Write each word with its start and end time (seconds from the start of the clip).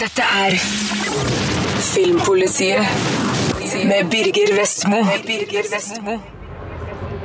Dette 0.00 0.22
er 0.22 0.50
Filmpolitiet 1.80 2.86
med 3.84 4.10
Birger 4.10 4.56
Vestmo. 4.60 4.96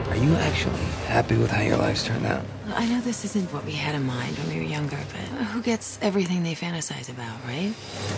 Are 0.09 0.17
you 0.17 0.35
actually 0.35 0.85
happy 1.07 1.35
with 1.35 1.51
how 1.51 1.61
your 1.63 1.77
life's 1.77 2.03
turned 2.03 2.25
out? 2.25 2.56
I 2.79 2.85
know 2.85 3.01
this 3.01 3.25
isn't 3.25 3.51
what 3.51 3.65
we 3.65 3.71
had 3.71 3.95
in 3.95 4.05
mind 4.05 4.37
when 4.37 4.49
we 4.53 4.61
were 4.61 4.71
younger, 4.77 4.99
but 5.11 5.45
who 5.47 5.63
gets 5.63 5.97
everything 5.99 6.43
they 6.43 6.53
fantasize 6.53 7.09
about, 7.09 7.33
right? 7.47 7.73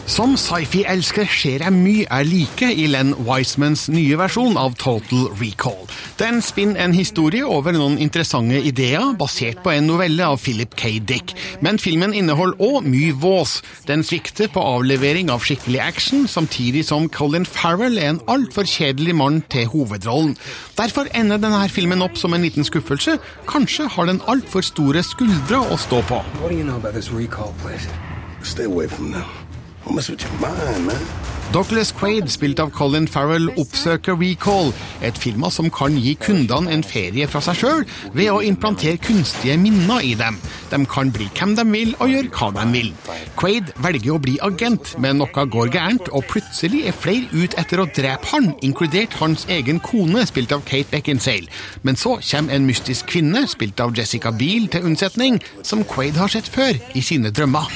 Som 0.05 0.33
sci-fi-elsker 0.35 1.29
ser 1.31 1.63
jeg 1.63 1.71
mye 1.71 2.03
jeg 2.03 2.27
liker 2.27 2.73
i 2.75 2.89
Len 2.91 3.13
Wisemans 3.23 3.85
nye 3.87 4.17
versjon 4.19 4.57
av 4.59 4.75
Total 4.81 5.29
Recall. 5.39 5.87
Den 6.19 6.41
spinner 6.43 6.81
en 6.83 6.95
historie 6.97 7.45
over 7.47 7.71
noen 7.71 7.95
interessante 8.03 8.59
ideer 8.59 9.13
basert 9.21 9.61
på 9.63 9.71
en 9.71 9.87
novelle 9.87 10.27
av 10.27 10.41
Philip 10.43 10.75
K. 10.75 10.91
Dick. 11.07 11.31
Men 11.63 11.79
filmen 11.79 12.11
inneholder 12.11 12.59
òg 12.59 12.83
mye 12.83 13.15
vås. 13.15 13.61
Den 13.87 14.03
svikter 14.03 14.51
på 14.51 14.59
avlevering 14.59 15.31
av 15.31 15.39
skikkelig 15.47 15.79
action, 15.85 16.27
samtidig 16.27 16.83
som 16.89 17.07
Colin 17.07 17.47
Farrell 17.47 17.95
er 17.95 18.11
en 18.11 18.21
altfor 18.27 18.67
kjedelig 18.67 19.15
mann 19.15 19.39
til 19.47 19.71
hovedrollen. 19.71 20.35
Derfor 20.75 21.07
ender 21.15 21.39
denne 21.39 21.63
filmen 21.71 22.03
opp 22.03 22.19
som 22.19 22.35
en 22.35 22.43
liten 22.43 22.67
skuffelse. 22.67 23.21
Kanskje 23.47 23.87
har 23.95 24.11
den 24.11 24.19
altfor 24.27 24.48
store 24.65 25.03
skuldre 25.05 25.61
å 25.61 25.77
stå 25.77 26.01
på. 26.09 26.21
Hva 26.39 26.49
vet 26.49 26.65
du 26.65 26.73
om 26.73 26.81
dette 26.81 26.97
this 26.97 27.11
recall 27.13 27.53
place? 27.61 27.87
Stay 28.41 28.65
away 28.65 28.87
from 28.87 29.11
them. 29.11 29.25
Don't 29.85 29.95
mess 29.95 30.09
with 30.09 30.23
your 30.23 30.33
mind, 30.41 30.85
man. 30.87 31.38
Douglas 31.49 31.89
Quaid, 31.97 32.27
spilt 32.29 32.59
av 32.61 32.69
Colin 32.69 33.07
Farrell, 33.09 33.47
oppsøker 33.57 34.13
Recall, 34.19 34.69
et 35.01 35.17
firma 35.17 35.49
som 35.49 35.65
kan 35.73 35.95
gi 35.97 36.11
kundene 36.21 36.69
en 36.69 36.83
ferie 36.85 37.25
fra 37.25 37.41
seg 37.41 37.57
sjøl 37.57 37.81
ved 38.13 38.29
å 38.29 38.43
implantere 38.45 38.99
kunstige 39.01 39.55
minner 39.57 40.05
i 40.05 40.11
dem. 40.19 40.37
De 40.69 40.77
kan 40.85 41.09
bli 41.09 41.25
hvem 41.33 41.55
de 41.57 41.65
vil 41.71 41.95
og 41.97 42.13
gjøre 42.13 42.29
hva 42.35 42.51
de 42.53 42.65
vil. 42.75 42.91
Quaid 43.39 43.71
velger 43.81 44.13
å 44.13 44.21
bli 44.21 44.35
agent, 44.45 44.91
men 45.01 45.17
noe 45.23 45.45
går 45.55 45.71
gærent, 45.73 46.11
og 46.13 46.27
plutselig 46.29 46.83
er 46.91 46.93
flere 46.93 47.25
ut 47.33 47.57
etter 47.57 47.81
å 47.81 47.87
drepe 47.97 48.29
han, 48.29 48.51
inkludert 48.61 49.17
hans 49.17 49.47
egen 49.49 49.81
kone, 49.81 50.27
spilt 50.29 50.53
av 50.53 50.61
Kate 50.69 50.93
Beckinsale. 50.93 51.49
Men 51.81 51.97
så 51.97 52.19
kommer 52.29 52.59
en 52.59 52.69
mystisk 52.69 53.09
kvinne, 53.09 53.47
spilt 53.49 53.81
av 53.81 53.97
Jessica 53.97 54.29
Biel, 54.29 54.69
til 54.69 54.85
unnsetning, 54.85 55.41
som 55.65 55.81
Quaid 55.81 56.21
har 56.21 56.29
sett 56.29 56.45
før 56.45 56.77
i 56.93 57.01
sine 57.01 57.33
drømmer. 57.33 57.73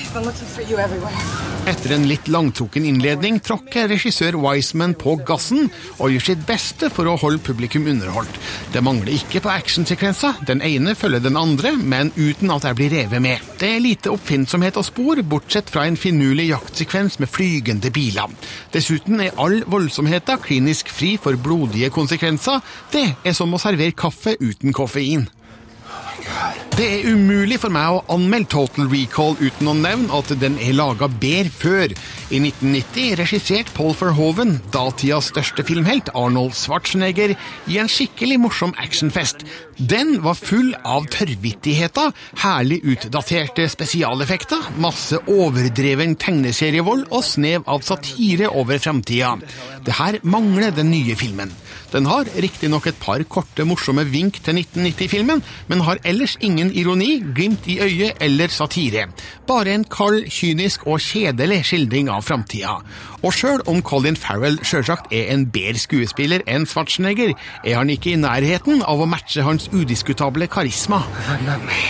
Etter 1.64 1.96
en 1.96 2.10
litt 2.10 2.30
langtrukken 2.30 2.86
innledning 2.86 3.42
tråkker 3.42 3.63
regissør 3.72 4.36
Wiseman 4.42 4.94
på 5.00 5.16
gassen 5.26 5.70
og 5.98 6.12
gjør 6.14 6.26
sitt 6.28 6.46
beste 6.48 6.90
for 6.94 7.10
å 7.10 7.16
holde 7.20 7.44
publikum 7.44 7.88
underholdt. 7.90 8.40
Det 8.74 8.84
mangler 8.84 9.14
ikke 9.16 9.42
på 9.44 9.52
actionsekvenser, 9.54 10.44
den 10.48 10.62
ene 10.66 10.96
følger 10.96 11.24
den 11.24 11.38
andre, 11.40 11.76
men 11.78 12.12
uten 12.18 12.52
at 12.54 12.68
jeg 12.68 12.80
blir 12.80 12.94
revet 12.94 13.24
med. 13.24 13.44
Det 13.60 13.70
er 13.76 13.84
lite 13.84 14.14
oppfinnsomhet 14.14 14.78
og 14.80 14.88
spor, 14.88 15.22
bortsett 15.24 15.72
fra 15.74 15.86
en 15.88 16.00
finurlig 16.00 16.50
jaktsekvens 16.52 17.20
med 17.22 17.32
flygende 17.32 17.94
biler. 17.94 18.34
Dessuten 18.74 19.22
er 19.24 19.38
all 19.42 19.62
voldsomheten 19.68 20.42
klinisk 20.44 20.92
fri 20.94 21.16
for 21.22 21.38
blodige 21.38 21.92
konsekvenser. 21.94 22.62
Det 22.94 23.08
er 23.24 23.38
som 23.38 23.54
å 23.54 23.62
servere 23.62 23.96
kaffe 23.98 24.38
uten 24.42 24.76
koffein. 24.76 25.28
Det 26.74 26.86
er 26.88 27.08
umulig 27.14 27.60
for 27.62 27.74
meg 27.74 27.94
å 27.94 28.02
anmelde 28.16 28.50
Total 28.50 28.88
Recall 28.90 29.36
uten 29.40 29.70
å 29.70 29.76
nevne 29.78 30.14
at 30.18 30.32
den 30.42 30.56
er 30.62 30.74
laga 30.74 31.06
bedre 31.08 31.52
før. 31.54 31.94
I 32.34 32.40
1990 32.42 33.18
regissert 33.20 33.70
Paul 33.78 33.94
Verhoeven, 33.98 34.56
datidas 34.74 35.30
største 35.30 35.66
filmhelt, 35.68 36.10
Arnold 36.18 36.56
Schwarzenegger, 36.58 37.36
i 37.70 37.78
en 37.82 37.92
skikkelig 37.92 38.40
morsom 38.42 38.74
actionfest. 38.82 39.46
Den 39.78 40.16
var 40.26 40.40
full 40.40 40.74
av 40.82 41.06
tørrvittigheter, 41.14 42.14
herlig 42.42 42.82
utdaterte 42.96 43.68
spesialeffekter, 43.70 44.74
masse 44.82 45.22
overdreven 45.30 46.18
tegneserievold 46.22 47.10
og 47.12 47.26
snev 47.28 47.70
av 47.70 47.86
satire 47.86 48.50
over 48.50 48.82
framtida. 48.82 49.36
Det 49.86 49.98
her 50.00 50.20
mangler 50.26 50.74
den 50.74 50.90
nye 50.94 51.18
filmen. 51.20 51.54
Den 51.94 52.08
har 52.10 52.26
riktignok 52.42 52.88
et 52.90 52.98
par 53.02 53.22
korte, 53.30 53.66
morsomme 53.70 54.06
vink 54.10 54.40
til 54.42 54.58
1990-filmen, 54.64 55.44
men 55.70 55.84
har 55.86 56.02
ellers 56.06 56.38
ingen 56.42 56.72
ironi, 56.72 57.24
glimt 57.36 57.68
i 57.68 57.80
øyet 57.82 58.22
eller 58.22 58.48
satire. 58.48 59.08
Bare 59.48 59.74
en 59.74 59.84
kald, 59.84 60.30
kynisk 60.30 60.88
og 60.88 61.02
kjedelig 61.04 61.64
skildring 61.70 62.12
av 62.12 62.24
framtida. 62.28 62.78
Og 63.24 63.34
sjøl 63.34 63.64
om 63.68 63.82
Colin 63.82 64.20
Farrell 64.20 64.60
sjølsagt 64.66 65.14
er 65.14 65.34
en 65.34 65.48
bedre 65.54 65.80
skuespiller 65.80 66.46
enn 66.48 66.68
Schwarzenegger, 66.70 67.36
er 67.64 67.78
han 67.80 67.92
ikke 67.94 68.14
i 68.14 68.20
nærheten 68.20 68.84
av 68.84 69.02
å 69.04 69.10
matche 69.10 69.46
hans 69.46 69.70
udiskutable 69.74 70.48
karisma. 70.48 71.04
Hvem 71.28 71.54
er 71.56 71.68
me, 71.68 71.84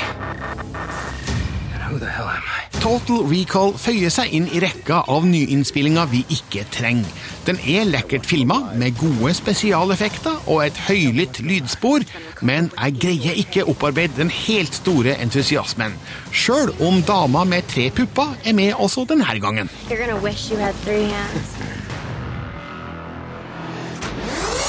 then 1.71 1.87
who 1.89 1.99
the 1.99 2.07
I? 2.07 2.52
Total 2.81 3.21
Recall 3.29 3.73
føyer 3.79 4.11
seg 4.13 4.33
inn 4.35 4.47
i 4.51 4.59
rekka 4.63 5.03
av 5.11 5.25
nyinnspillinger 5.27 6.09
vi 6.11 6.23
ikke 6.33 6.65
trenger. 6.73 7.09
Den 7.47 7.59
er 7.59 7.85
lekkert 7.87 8.25
filma, 8.27 8.59
med 8.79 8.97
gode 8.99 9.33
spesialeffekter 9.37 10.47
og 10.47 10.63
et 10.65 10.79
høylytt 10.87 11.41
lydspor, 11.43 12.05
men 12.41 12.71
jeg 12.73 12.97
greier 13.03 13.39
ikke 13.43 13.65
opparbeide 13.69 14.17
den 14.17 14.31
helt 14.33 14.75
store 14.79 15.17
entusiasmen. 15.23 15.95
Sjøl 16.31 16.73
om 16.83 17.01
dama 17.07 17.43
med 17.47 17.67
tre 17.71 17.89
pupper 17.91 18.35
er 18.43 18.57
med 18.57 18.73
også 18.73 19.05
denne 19.09 19.39
gangen. 19.43 19.69
You're 19.89 19.99
gonna 19.99 20.19
wish 20.23 20.51
you 20.51 20.57
had 20.57 20.73
three 20.83 21.05
hands. 21.11 21.57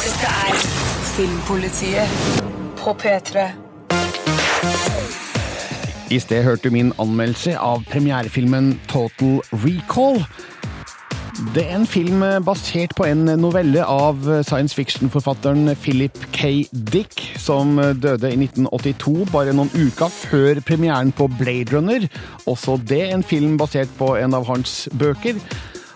Dette 0.05 0.33
er 0.47 0.65
Filmpolitiet 1.15 2.09
på 2.77 2.97
P3. 3.03 3.64
I 6.13 6.19
sted 6.21 6.45
hørte 6.45 6.69
du 6.69 6.75
min 6.75 6.93
anmeldelse 7.01 7.55
av 7.57 7.85
premierefilmen 7.89 8.75
Total 8.91 9.39
Recall. 9.65 10.21
Det 11.55 11.65
er 11.65 11.79
en 11.79 11.87
film 11.89 12.21
basert 12.47 12.93
på 12.95 13.07
en 13.09 13.25
novelle 13.41 13.83
av 13.89 14.21
science 14.47 14.77
fiction-forfatteren 14.77 15.73
Philip 15.81 16.19
K. 16.37 16.53
Dick, 16.93 17.17
som 17.41 17.77
døde 17.77 18.31
i 18.31 18.37
1982, 18.37 19.15
bare 19.33 19.57
noen 19.57 19.73
uker 19.75 20.13
før 20.13 20.61
premieren 20.67 21.11
på 21.17 21.27
Blade 21.41 21.75
Runner. 21.75 22.07
Også 22.47 22.77
det 22.85 23.03
en 23.09 23.25
film 23.25 23.57
basert 23.59 23.91
på 23.99 24.15
en 24.21 24.37
av 24.37 24.47
hans 24.51 24.85
bøker. 24.95 25.41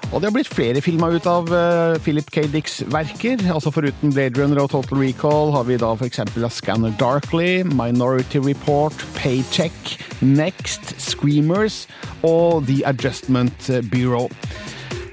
Og 0.08 0.22
det 0.22 0.30
har 0.30 0.32
blitt 0.32 0.48
flere 0.48 0.80
filmer 0.80 1.18
ut 1.18 1.26
av 1.28 1.50
eh, 1.52 1.98
Philip 2.00 2.30
K. 2.32 2.46
Dicks 2.48 2.80
verker. 2.88 3.42
altså 3.52 3.72
Foruten 3.74 4.14
Blade 4.14 4.40
Runner 4.40 4.62
og 4.62 4.70
Total 4.72 5.02
Recall 5.02 5.52
har 5.52 5.66
vi 5.68 5.76
da 5.80 5.92
f.eks. 5.92 6.22
Scanner 6.56 6.94
Darkly, 7.00 7.60
Minority 7.68 8.40
Report, 8.40 8.96
Paycheck, 9.18 9.76
Next, 10.24 10.94
Screamers 10.96 11.84
og 12.24 12.64
The 12.70 12.80
Adjustment 12.88 13.68
Bureau. 13.92 14.32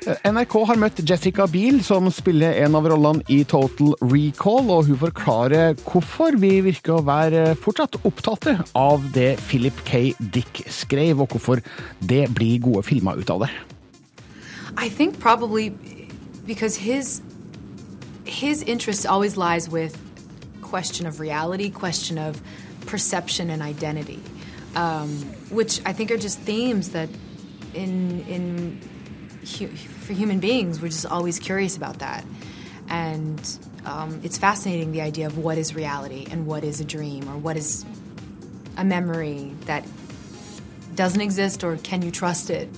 Eh, 0.06 0.32
NRK 0.32 0.58
har 0.70 0.80
møtt 0.80 1.04
Jessica 1.04 1.48
Biel, 1.52 1.84
som 1.84 2.08
spiller 2.14 2.56
en 2.64 2.80
av 2.80 2.88
rollene 2.88 3.26
i 3.28 3.42
Total 3.44 3.98
Recall, 4.00 4.72
og 4.72 4.88
hun 4.88 5.00
forklarer 5.04 5.76
hvorfor 5.84 6.40
vi 6.40 6.60
virker 6.72 7.02
å 7.02 7.06
være 7.06 7.50
fortsatt 7.60 8.00
opptatt 8.08 8.52
av 8.78 9.12
det 9.16 9.34
Philip 9.50 9.84
K. 9.88 10.08
Dick 10.20 10.64
skrev, 10.72 11.20
og 11.20 11.36
hvorfor 11.36 11.64
det 12.00 12.30
blir 12.38 12.62
gode 12.64 12.88
filmer 12.88 13.20
ut 13.20 13.34
av 13.34 13.50
det. 13.50 13.56
I 14.78 14.90
think 14.90 15.20
probably 15.20 15.70
because 16.46 16.76
his 16.76 17.22
his 18.26 18.62
interest 18.64 19.06
always 19.06 19.38
lies 19.38 19.70
with 19.70 20.02
question 20.62 21.06
of 21.06 21.20
reality, 21.20 21.70
question 21.70 22.18
of 22.18 22.42
perception 22.86 23.50
and 23.50 23.62
identity, 23.62 24.22
um, 24.76 25.10
which 25.50 25.82
I 25.86 25.94
think 25.94 26.12
are 26.12 26.18
just 26.18 26.40
themes 26.40 26.90
that 26.90 27.10
in 27.74 28.26
in 28.28 28.82
hu- 29.58 29.68
for 29.68 30.14
human 30.14 30.40
beings 30.40 30.82
we're 30.82 30.90
just 30.90 31.06
always 31.06 31.40
curious 31.40 31.78
about 31.78 32.00
that, 32.00 32.26
and 32.90 33.60
um, 33.86 34.20
it's 34.24 34.38
fascinating 34.38 34.92
the 34.92 35.02
idea 35.02 35.28
of 35.28 35.38
what 35.38 35.58
is 35.58 35.76
reality 35.76 36.28
and 36.30 36.46
what 36.46 36.64
is 36.64 36.82
a 36.82 36.86
dream 36.86 37.30
or 37.30 37.38
what 37.38 37.56
is 37.56 37.86
a 38.78 38.84
memory 38.84 39.54
that 39.66 39.86
doesn't 40.96 41.22
exist 41.22 41.64
or 41.64 41.78
can 41.78 42.02
you 42.02 42.12
trust 42.12 42.50
it 42.50 42.70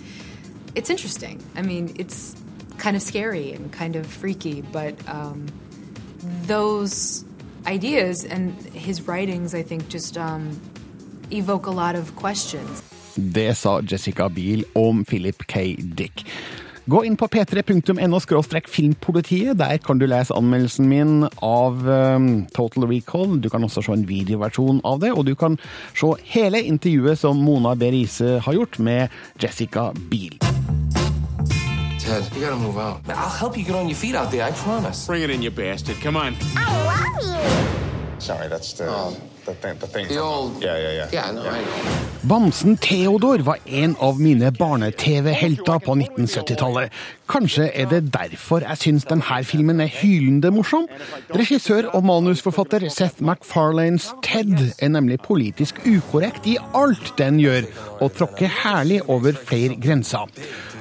it's 0.78 0.90
interesting 0.90 1.38
i 1.56 1.62
mean 1.62 1.94
it's 1.98 2.36
kind 2.78 2.96
of 2.96 3.02
scary 3.02 3.54
and 3.54 3.72
kind 3.72 3.96
of 3.96 4.06
freaky 4.06 4.62
but 4.62 4.94
um, 5.10 5.48
those 6.46 7.26
ideas 7.66 8.24
and 8.26 8.54
his 8.74 9.08
writings 9.08 9.56
i 9.56 9.64
think 9.64 9.90
just 9.90 10.18
um, 10.18 10.44
evoke 11.32 11.66
a 11.66 11.72
lot 11.72 11.96
of 11.96 12.16
questions 12.16 12.84
Det 13.18 13.58
sa 13.58 13.82
Jessica 13.82 14.30
Biel 14.30 14.64
om 14.78 15.06
Philip 15.06 15.48
K. 15.48 15.76
Dick. 15.98 16.26
Gå 16.88 17.02
inn 17.04 17.18
på 17.20 17.28
p3.no 17.28 18.20
filmpolitiet. 18.68 19.58
Der 19.58 19.78
kan 19.78 20.00
du 20.00 20.06
lese 20.06 20.34
anmeldelsen 20.34 20.88
min 20.88 21.28
av 21.42 21.84
um, 21.84 22.46
Total 22.56 22.88
Recall. 22.88 23.42
Du 23.42 23.50
kan 23.50 23.64
også 23.64 23.82
se 23.82 23.92
en 23.92 24.08
videoversjon 24.08 24.80
av 24.86 25.02
det, 25.02 25.12
og 25.12 25.26
du 25.26 25.36
kan 25.36 25.58
se 25.94 26.14
hele 26.24 26.62
intervjuet 26.64 27.20
som 27.20 27.36
Mona 27.36 27.76
B. 27.76 27.92
Riise 27.92 28.40
har 28.40 28.54
gjort 28.54 28.80
med 28.80 29.10
Jessica 29.42 29.92
Biel. 30.10 30.47
Ted, 32.08 32.24
you 32.34 32.42
gotta 32.42 32.56
move 32.56 32.78
out. 32.78 33.02
I'll 33.10 33.30
help 33.30 33.58
you 33.58 33.66
get 33.66 33.76
on 33.76 33.88
your 33.90 33.98
feet 33.98 34.16
out 34.16 34.32
there, 34.32 34.46
I 34.46 34.52
promise. 34.52 35.08
Bring 35.08 35.24
it 35.24 35.30
in, 35.30 35.42
you 35.42 35.52
bastard. 35.52 35.98
Come 36.02 36.16
on. 36.16 36.36
I 36.56 36.64
love 36.88 37.22
you. 37.22 38.20
Sorry, 38.20 38.48
that's 38.48 38.74
the 38.74 38.88
The 39.48 39.54
thing, 39.54 39.78
the 39.80 39.88
thing. 39.88 40.08
The 40.08 40.20
old. 40.20 40.62
Yeah, 40.62 40.78
yeah, 40.78 40.92
yeah. 40.92 41.10
Yeah, 41.12 41.32
no, 41.32 41.44
Bamsen 42.22 42.78
Theodor 42.78 43.40
var 43.40 43.58
en 43.66 43.96
av 44.00 44.20
mine 44.22 44.52
barne-TV-helter 44.52 45.80
på 45.80 45.96
1970-tallet. 45.96 46.92
Kanskje 47.28 47.68
er 47.76 47.90
det 47.92 48.14
derfor 48.14 48.64
jeg 48.64 48.80
syns 48.80 49.06
denne 49.08 49.42
filmen 49.44 49.82
er 49.84 49.92
hylende 49.92 50.52
morsom? 50.56 50.88
Regissør 51.36 51.90
og 51.94 52.06
manusforfatter 52.08 52.88
Seth 52.94 53.24
MacFarlanes 53.24 54.14
Ted 54.24 54.56
er 54.80 54.94
nemlig 54.94 55.20
politisk 55.26 55.82
ukorrekt 55.84 56.48
i 56.48 56.58
alt 56.76 57.14
den 57.20 57.42
gjør, 57.44 57.68
og 58.00 58.16
tråkker 58.16 58.52
herlig 58.64 59.02
over 59.10 59.36
flere 59.36 59.76
grenser. 59.76 60.32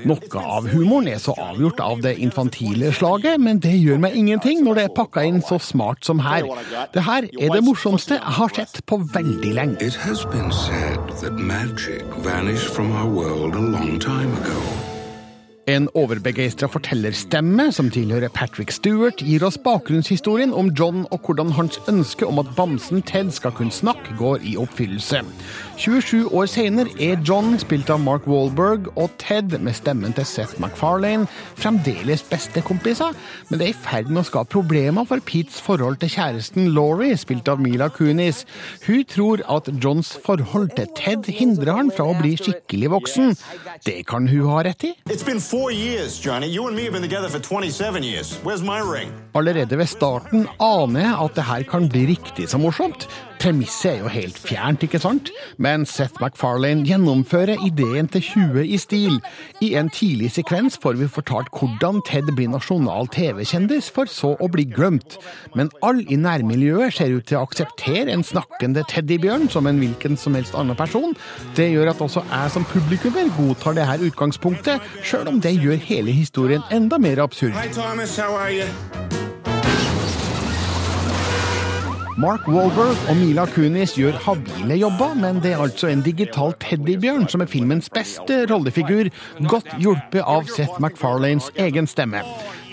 Noe 0.07 0.39
av 0.39 0.69
humoren 0.71 1.09
er 1.11 1.19
så 1.19 1.35
avgjort 1.49 1.81
av 1.83 2.03
det 2.05 2.15
infantile 2.23 2.93
slaget, 2.95 3.41
men 3.43 3.59
det 3.59 3.75
gjør 3.75 3.99
meg 4.07 4.15
ingenting 4.15 4.63
når 4.63 4.79
det 4.79 4.85
er 4.87 4.97
pakka 5.01 5.27
inn 5.27 5.43
så 5.43 5.59
smart 5.59 6.07
som 6.07 6.23
her. 6.23 6.47
Det 6.95 7.03
her 7.09 7.27
er 7.27 7.55
det 7.57 7.65
morsomste 7.67 8.21
jeg 8.21 8.37
har 8.39 8.55
sett 8.55 8.85
på 8.87 9.01
veldig 9.03 9.55
lenge. 9.59 9.81
It 9.83 9.99
has 10.07 10.23
been 10.31 10.53
said 10.53 11.01
that 11.23 11.35
magic 11.35 12.05
vanished 12.23 12.71
from 12.71 12.93
our 12.93 13.09
world 13.11 13.57
a 13.57 13.59
long 13.59 13.99
time 13.99 14.37
ago. 14.45 14.86
En 15.67 15.89
overbegeistra 15.99 16.69
fortellerstemme 16.71 17.73
som 17.75 17.89
tilhører 17.91 18.31
Patrick 18.31 18.71
Stewart, 18.71 19.19
gir 19.19 19.43
oss 19.43 19.57
bakgrunnshistorien 19.59 20.53
om 20.55 20.69
John 20.79 21.09
og 21.11 21.27
hvordan 21.27 21.51
hans 21.57 21.81
ønske 21.91 22.23
om 22.23 22.39
at 22.39 22.53
bamsen 22.55 23.03
Ted 23.03 23.33
skal 23.35 23.51
kunne 23.51 23.75
snakke, 23.75 24.15
går 24.15 24.47
i 24.47 24.55
oppfyllelse. 24.63 25.25
27 25.77 26.31
år 26.33 26.47
senere 26.49 26.89
er 27.05 27.19
John, 27.29 27.59
spilt 27.61 27.91
av 27.93 28.01
Mark 28.01 28.25
Wahlberg, 28.25 28.87
og 28.97 29.13
Ted, 29.21 29.53
med 29.61 29.77
stemmen 29.77 30.15
til 30.17 30.25
Seth 30.25 30.57
MacFarlane, 30.63 31.29
fremdeles 31.61 32.23
bestekompiser, 32.31 33.13
men 33.51 33.61
det 33.61 33.67
er 33.67 33.75
i 33.75 33.77
ferd 33.85 34.09
med 34.09 34.23
å 34.23 34.29
skape 34.31 34.55
problemer 34.55 35.05
for 35.09 35.21
Petes 35.29 35.59
forhold 35.61 35.99
til 36.01 36.15
kjæresten 36.15 36.71
Laurie, 36.73 37.19
spilt 37.21 37.51
av 37.53 37.61
Mila 37.61 37.91
Kunis. 37.93 38.47
Hun 38.87 39.05
tror 39.05 39.45
at 39.53 39.69
Johns 39.85 40.15
forhold 40.25 40.73
til 40.79 40.89
Ted 40.97 41.29
hindrer 41.29 41.77
han 41.77 41.93
fra 41.93 42.09
å 42.09 42.17
bli 42.23 42.33
skikkelig 42.41 42.95
voksen. 42.97 43.37
Det 43.85 43.99
kan 44.09 44.31
hun 44.33 44.49
ha 44.49 44.65
rett 44.65 44.89
i. 44.89 44.95
It's 45.13 45.27
been 45.29 45.45
four 45.45 45.69
years, 45.71 46.17
Johnny. 46.17 46.49
You 46.49 46.67
and 46.71 46.77
me 46.77 46.89
have 46.89 46.97
been 46.97 47.05
together 47.05 47.29
for 47.29 47.39
27 47.39 48.03
years. 48.03 48.33
Where's 48.45 48.65
my 48.65 48.81
ring? 48.81 49.13
Allerede 49.37 49.77
ved 49.77 49.93
starten 49.93 50.49
aner 50.57 51.05
jeg 51.05 51.17
at 51.29 51.37
det 51.37 51.49
her 51.53 51.69
kan 51.69 51.93
bli 51.93 52.07
riktig 52.15 52.49
så 52.49 52.61
morsomt. 52.63 53.11
Premisset 53.37 53.91
er 53.91 53.99
jo 54.01 54.09
helt 54.09 54.39
fjernt, 54.41 54.83
ikke 54.87 54.99
sant? 55.03 55.29
Men 55.61 55.66
Seth 55.87 56.21
MacFarlane 56.23 56.85
gjennomfører 56.87 57.59
ideen 57.67 58.07
til 58.13 58.23
20 58.23 58.63
i 58.67 58.79
stil. 58.79 59.17
I 59.65 59.73
en 59.81 59.89
tidlig 59.91 60.31
sekvens 60.37 60.79
får 60.79 60.99
vi 61.01 61.09
fortalt 61.11 61.51
hvordan 61.51 62.03
Ted 62.07 62.29
blir 62.37 62.53
nasjonal 62.53 63.11
TV-kjendis, 63.11 63.91
for 63.91 64.07
så 64.11 64.35
å 64.39 64.51
bli 64.53 64.67
glemt. 64.71 65.19
Men 65.59 65.73
alle 65.83 66.07
i 66.07 66.21
nærmiljøet 66.21 66.95
ser 66.99 67.17
ut 67.17 67.27
til 67.27 67.41
å 67.41 67.45
akseptere 67.49 68.15
en 68.15 68.23
snakkende 68.27 68.87
teddybjørn 68.93 69.51
som 69.51 69.67
en 69.67 69.83
hvilken 69.83 70.15
som 70.21 70.39
helst 70.39 70.55
annen 70.55 70.79
person. 70.79 71.19
Det 71.59 71.73
gjør 71.73 71.91
at 71.97 72.07
også 72.07 72.23
jeg 72.31 72.55
som 72.55 72.71
publikummer 72.71 73.35
godtar 73.37 73.77
det 73.77 73.91
her 73.91 74.07
utgangspunktet, 74.07 74.95
sjøl 75.03 75.35
om 75.35 75.43
det 75.43 75.57
gjør 75.59 75.83
hele 75.91 76.15
historien 76.15 76.63
enda 76.71 77.03
mer 77.03 77.27
absurd. 77.27 77.59
Hi, 77.59 77.69
Thomas. 77.75 78.17
How 78.17 78.37
are 78.37 78.53
you? 78.55 79.16
Mark 82.17 82.47
Wahlberg 82.49 82.97
og 83.11 83.17
Mila 83.19 83.43
Kunis 83.53 83.93
gjør 83.93 84.15
habile 84.25 84.79
jobber, 84.81 85.13
men 85.21 85.37
det 85.45 85.51
er 85.53 85.61
altså 85.61 85.91
en 85.93 86.01
digital 86.01 86.55
teddybjørn 86.65 87.27
som 87.29 87.43
er 87.45 87.51
filmens 87.53 87.91
beste 87.93 88.39
rollefigur, 88.49 89.11
godt 89.51 89.69
hjulpet 89.77 90.23
av 90.25 90.49
Seth 90.49 90.81
MacFarlanes 90.81 91.51
egen 91.61 91.85
stemme. 91.85 92.23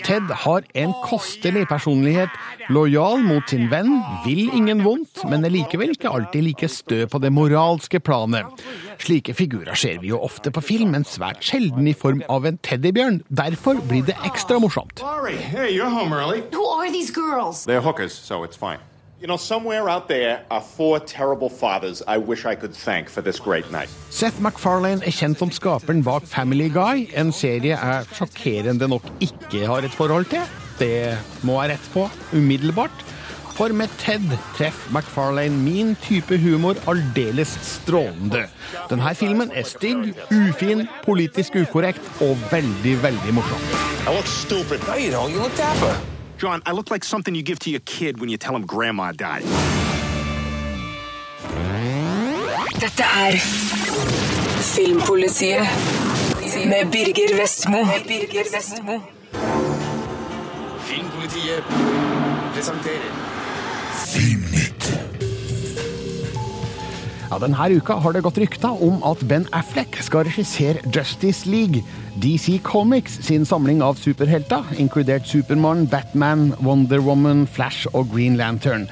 Ted 0.04 0.32
har 0.46 0.64
en 0.80 0.94
kostelig 1.04 1.66
personlighet, 1.68 2.32
lojal 2.72 3.20
mot 3.24 3.44
sin 3.52 3.68
venn, 3.68 3.98
vil 4.24 4.48
ingen 4.56 4.80
vondt, 4.84 5.26
men 5.28 5.44
er 5.44 5.52
likevel 5.52 5.92
ikke 5.92 6.12
alltid 6.12 6.48
like 6.48 6.72
stø 6.72 7.02
på 7.04 7.20
det 7.20 7.32
moralske 7.36 8.00
planet. 8.00 8.64
Slike 9.04 9.36
figurer 9.36 9.76
ser 9.76 10.00
vi 10.00 10.14
jo 10.14 10.22
ofte 10.24 10.54
på 10.56 10.64
film, 10.64 10.96
men 10.96 11.04
svært 11.04 11.44
sjelden 11.44 11.92
i 11.92 11.96
form 11.96 12.24
av 12.32 12.48
en 12.48 12.56
teddybjørn. 12.64 13.20
Derfor 13.28 13.84
blir 13.92 14.08
det 14.08 14.16
ekstra 14.24 14.56
morsomt. 14.64 15.04
Laurie, 15.04 15.36
hey, 15.36 15.68
you're 15.76 15.92
home 15.92 16.16
early. 16.16 16.40
Who 16.56 16.64
are 16.64 16.88
these 16.88 17.12
girls? 17.12 17.66
They're 17.68 17.84
hookers, 17.84 18.16
so 18.16 18.40
it's 18.44 18.56
fine. 18.56 18.80
You 19.20 19.28
know, 19.28 19.36
somewhere 19.36 19.88
out 19.88 20.08
there 20.08 20.44
are 20.50 20.60
four 20.60 20.98
terrible 20.98 21.48
fathers 21.48 22.02
I 22.06 22.18
wish 22.18 22.44
I 22.44 22.56
could 22.56 22.74
thank 22.74 23.08
for 23.08 23.22
this 23.22 23.38
great 23.38 23.70
night. 23.70 23.88
Seth 24.10 24.40
MacFarlane 24.40 25.06
er 25.06 25.14
kjent 25.14 25.38
som 25.38 25.52
skaperen 25.54 26.02
bak 26.04 26.26
Family 26.28 26.66
Guy, 26.68 27.06
en 27.14 27.30
serie 27.32 27.78
jeg 27.78 28.08
sjokkerende 28.18 28.88
nok 28.90 29.06
ikke 29.24 29.64
har 29.70 29.86
et 29.86 29.94
forhold 29.94 30.26
til. 30.32 30.42
Det 30.80 31.14
må 31.46 31.60
jeg 31.62 31.76
rette 31.76 31.92
på 31.94 32.08
umiddelbart. 32.34 33.04
For 33.54 33.70
med 33.70 33.92
Ted 34.02 34.34
treffer 34.58 34.92
MacFarlane 34.92 35.62
min 35.62 35.94
type 36.02 36.34
humor 36.42 36.74
aldeles 36.90 37.54
strålende. 37.62 38.48
Denne 38.90 39.14
filmen 39.14 39.54
er 39.54 39.62
stygg, 39.62 40.10
ufin, 40.34 40.88
politisk 41.06 41.54
ukorrekt 41.62 42.02
og 42.26 42.34
veldig, 42.50 42.96
veldig 43.06 43.36
morsom. 43.38 43.70
I 44.08 44.16
look 44.16 44.26
stupid. 44.26 44.82
No, 44.88 44.98
you 44.98 45.14
don't. 45.14 45.30
You 45.30 45.38
look 45.38 45.56
dapper. 45.56 46.13
John, 46.38 46.62
I 46.66 46.72
look 46.72 46.90
like 46.90 47.04
something 47.04 47.34
you 47.34 47.42
give 47.42 47.58
to 47.60 47.70
your 47.70 47.80
kid 47.80 48.20
when 48.20 48.28
you 48.28 48.36
tell 48.36 48.54
him 48.56 48.66
grandma 48.66 49.12
died. 49.12 49.44
Dette 52.80 53.04
er 53.04 53.36
Filmpolitiet 54.62 55.66
med 56.66 56.90
Birger 56.92 57.36
Vestmo. 57.36 57.84
Birger 58.08 58.44
Vestmo. 58.52 59.00
Filmpolitiet 60.78 61.64
presenterer 62.54 63.12
Ja, 67.30 67.38
Denne 67.40 67.68
uka 67.72 67.96
har 68.04 68.12
det 68.12 68.20
gått 68.24 68.38
rykter 68.38 68.82
om 68.84 68.98
at 69.08 69.22
Ben 69.28 69.46
Affleck 69.56 69.96
skal 70.04 70.26
regissere 70.28 70.82
Justice 70.92 71.48
League, 71.48 71.80
DC 72.20 72.58
Comics 72.62 73.16
sin 73.24 73.46
samling 73.48 73.80
av 73.82 73.96
superhelter, 73.96 74.66
inkludert 74.76 75.26
Supermann, 75.26 75.86
Batman, 75.88 76.52
Wonder 76.60 77.00
Woman, 77.00 77.46
Flash 77.46 77.88
og 77.94 78.12
Green 78.12 78.36
Lantern. 78.36 78.88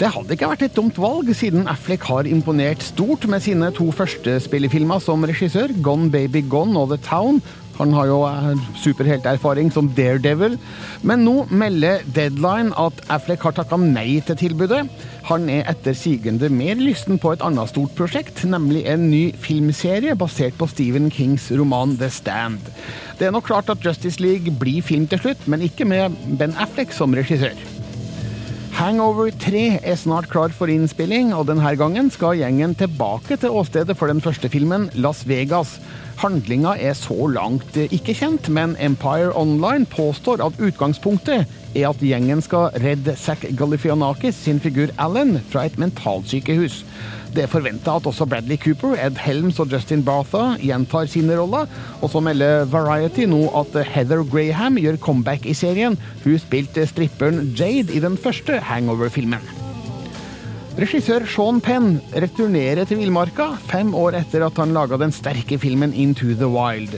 Det 0.00 0.08
hadde 0.08 0.32
ikke 0.32 0.48
vært 0.48 0.62
et 0.64 0.76
dumt 0.78 0.96
valg, 0.96 1.28
siden 1.36 1.68
Affleck 1.68 2.06
har 2.08 2.24
imponert 2.24 2.80
stort 2.86 3.26
med 3.28 3.44
sine 3.44 3.68
to 3.76 3.90
første 3.92 4.38
spillefilmer 4.40 5.02
som 5.04 5.26
regissør, 5.28 5.74
Gone 5.84 6.08
Baby 6.10 6.40
Gone 6.48 6.80
og 6.80 6.94
The 6.94 7.02
Town. 7.04 7.42
Han 7.80 7.94
har 7.96 8.10
jo 8.10 8.18
eh, 8.28 8.64
superhelterfaring 8.82 9.70
som 9.72 9.88
Daredevil. 9.96 10.58
Men 11.06 11.24
nå 11.24 11.46
melder 11.48 12.04
Deadline 12.04 12.74
at 12.76 13.00
Affleck 13.08 13.46
har 13.46 13.56
takka 13.56 13.78
nei 13.80 14.20
til 14.26 14.36
tilbudet. 14.36 14.82
Han 15.30 15.48
er 15.52 15.64
etter 15.70 15.96
sigende 15.96 16.50
mer 16.52 16.76
lysten 16.80 17.20
på 17.22 17.32
et 17.32 17.44
annet 17.44 17.72
stort 17.72 17.96
prosjekt, 17.96 18.44
nemlig 18.44 18.84
en 18.90 19.08
ny 19.08 19.22
filmserie 19.40 20.16
basert 20.18 20.58
på 20.60 20.68
Stephen 20.68 21.08
Kings 21.14 21.48
roman 21.56 21.96
The 22.00 22.10
Stand. 22.12 22.68
Det 23.16 23.28
er 23.28 23.34
nok 23.36 23.48
klart 23.48 23.72
at 23.72 23.84
Justice 23.84 24.20
League 24.20 24.52
blir 24.60 24.84
film 24.84 25.08
til 25.08 25.22
slutt, 25.24 25.48
men 25.48 25.64
ikke 25.64 25.88
med 25.88 26.16
Ben 26.40 26.56
Affleck 26.60 26.92
som 26.96 27.16
regissør. 27.16 27.56
Hangover 28.76 29.28
3 29.36 29.62
er 29.82 29.96
snart 29.98 30.30
klar 30.32 30.52
for 30.56 30.70
innspilling, 30.72 31.34
og 31.36 31.48
denne 31.50 31.72
gangen 31.76 32.08
skal 32.12 32.38
gjengen 32.38 32.72
tilbake 32.78 33.36
til 33.36 33.52
åstedet 33.52 33.96
for 33.98 34.08
den 34.08 34.22
første 34.24 34.48
filmen, 34.48 34.88
Las 34.94 35.26
Vegas. 35.28 35.78
Handlinga 36.20 36.74
er 36.76 36.92
så 36.98 37.16
langt 37.32 37.76
ikke 37.80 38.12
kjent, 38.12 38.50
men 38.52 38.74
Empire 38.76 39.30
Online 39.38 39.86
påstår 39.88 40.42
at 40.44 40.58
utgangspunktet 40.60 41.46
er 41.72 41.86
at 41.88 42.02
gjengen 42.04 42.42
skal 42.44 42.74
redde 42.82 43.14
Zack 43.16 43.46
Galifianakis 43.56 44.36
sin 44.44 44.60
figur 44.60 44.92
Alan 45.00 45.38
fra 45.48 45.64
et 45.64 45.78
mentalsykehus. 45.80 46.82
Det 47.32 47.44
er 47.44 47.50
forventa 47.52 47.94
at 47.96 48.08
også 48.10 48.26
Bradley 48.28 48.58
Cooper, 48.60 48.98
Ed 48.98 49.16
Helms 49.22 49.62
og 49.62 49.72
Justin 49.72 50.02
Bartha 50.04 50.58
gjentar 50.60 51.08
sine 51.08 51.38
roller. 51.38 51.70
Og 52.02 52.10
så 52.10 52.20
melder 52.20 52.66
Variety 52.68 53.24
nå 53.30 53.44
at 53.62 53.80
Heather 53.94 54.26
Graham 54.26 54.76
gjør 54.82 55.00
comeback 55.00 55.46
i 55.46 55.54
serien. 55.54 55.96
Hun 56.24 56.38
spilte 56.42 56.88
stripperen 56.90 57.54
Jade 57.54 57.94
i 57.94 58.02
den 58.02 58.18
første 58.20 58.60
Hangover-filmen. 58.60 59.59
Regissør 60.80 61.26
Sean 61.28 61.58
Penn 61.60 61.98
returnerer 62.22 62.86
til 62.88 63.02
villmarka 63.02 63.50
fem 63.68 63.90
år 63.92 64.14
etter 64.16 64.46
at 64.46 64.56
han 64.56 64.70
laga 64.72 64.96
den 64.96 65.10
sterke 65.12 65.58
filmen 65.60 65.90
Into 65.92 66.30
the 66.40 66.46
Wild. 66.48 66.94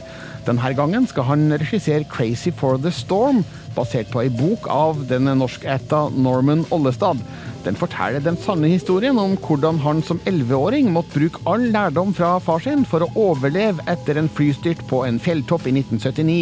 Denne 0.47 0.71
gangen 0.79 1.09
skal 1.11 1.27
han 1.27 1.49
regissere 1.59 2.07
Crazy 2.07 2.53
for 2.55 2.79
the 2.79 2.93
Storm, 2.95 3.41
basert 3.75 4.13
på 4.13 4.23
ei 4.23 4.31
bok 4.31 4.69
av 4.71 5.01
den 5.11 5.27
norskætta 5.41 6.05
Norman 6.15 6.63
Ollestad. 6.71 7.25
Den 7.67 7.81
forteller 7.81 8.23
den 8.23 8.39
sanne 8.39 8.71
historien 8.71 9.19
om 9.19 9.35
hvordan 9.43 9.83
han 9.83 10.05
som 10.07 10.23
elleveåring 10.31 10.93
måtte 10.95 11.19
bruke 11.19 11.43
all 11.51 11.67
lærdom 11.75 12.15
fra 12.15 12.37
far 12.39 12.63
sin 12.63 12.87
for 12.87 13.03
å 13.03 13.11
overleve 13.19 13.83
etter 13.91 14.23
en 14.23 14.31
flystyrt 14.31 14.87
på 14.93 15.03
en 15.09 15.19
fjelltopp 15.19 15.67
i 15.67 15.75
1979. 15.81 16.39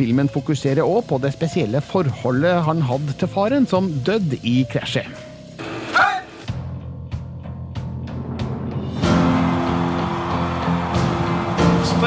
Filmen 0.00 0.34
fokuserer 0.34 0.82
òg 0.82 1.06
på 1.12 1.22
det 1.22 1.30
spesielle 1.38 1.78
forholdet 1.94 2.58
han 2.66 2.82
hadde 2.90 3.14
til 3.22 3.30
faren, 3.30 3.70
som 3.70 3.94
døde 4.02 4.42
i 4.42 4.64
krasjet. 4.74 5.25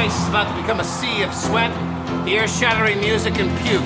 Place 0.10 0.22
is 0.22 0.30
about 0.30 0.48
to 0.48 0.62
become 0.62 0.80
a 0.80 0.84
sea 0.84 1.24
of 1.24 1.34
sweat, 1.34 1.72
ear-shattering 2.28 3.00
music, 3.00 3.39
and 3.39 3.50
puke. 3.60 3.84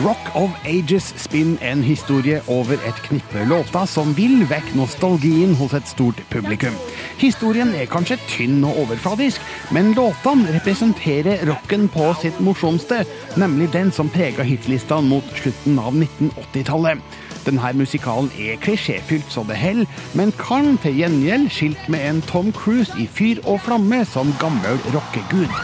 Rock 0.00 0.34
of 0.34 0.50
Ages 0.64 1.14
spinner 1.16 1.58
en 1.60 1.82
historie 1.82 2.40
over 2.48 2.74
et 2.88 3.00
knippe 3.04 3.44
låter 3.44 3.84
som 3.86 4.14
vil 4.16 4.46
vekk 4.48 4.72
nostalgien 4.78 5.52
hos 5.58 5.74
et 5.76 5.88
stort 5.88 6.22
publikum. 6.32 6.76
Historien 7.20 7.74
er 7.76 7.88
kanskje 7.88 8.16
tynn 8.30 8.64
og 8.64 8.78
overfladisk, 8.86 9.44
men 9.76 9.92
låtene 9.96 10.54
representerer 10.56 11.44
rocken 11.48 11.88
på 11.92 12.14
sitt 12.22 12.40
morsomste, 12.40 13.02
nemlig 13.36 13.68
den 13.76 13.92
som 13.92 14.08
prega 14.08 14.46
hitlistene 14.46 15.08
mot 15.12 15.36
slutten 15.42 15.76
av 15.80 15.92
1980-tallet. 15.92 17.20
Denne 17.46 17.72
musikalen 17.74 18.30
er 18.38 18.58
klisjéfylt 18.60 19.32
så 19.32 19.44
det 19.48 19.56
heller, 19.56 19.86
men 20.14 20.32
kan 20.38 20.76
til 20.82 20.98
gjengjeld 21.00 21.50
skilt 21.50 21.88
med 21.88 22.04
en 22.08 22.22
Tom 22.28 22.52
Cruise 22.52 22.92
i 23.00 23.06
fyr 23.06 23.40
og 23.44 23.62
flamme 23.64 24.04
som 24.04 24.34
gammel 24.40 24.80
rockegud. 24.94 25.54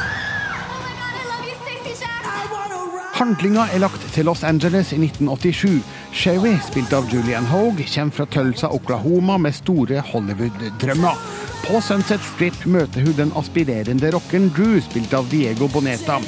Handlinga 3.16 3.62
er 3.72 3.80
lagt 3.80 4.02
til 4.12 4.26
Los 4.28 4.42
Angeles 4.44 4.90
i 4.92 4.98
1987. 5.00 5.80
Sherry, 6.12 6.52
spilt 6.66 6.92
av 6.92 7.08
Julian 7.08 7.46
Hogue, 7.48 7.84
kommer 7.88 8.12
fra 8.12 8.26
Tulsa, 8.28 8.68
Oklahoma 8.68 9.38
med 9.40 9.56
store 9.56 10.02
Hollywood-drømmer. 10.04 11.16
På 11.64 11.80
Sunset 11.80 12.20
Strip 12.24 12.66
møter 12.68 13.04
hun 13.04 13.16
den 13.16 13.32
aspirerende 13.40 14.12
rockeren 14.12 14.50
Drew, 14.52 14.76
spilt 14.84 15.16
av 15.16 15.28
Diego 15.32 15.68
Boneta. 15.72 16.20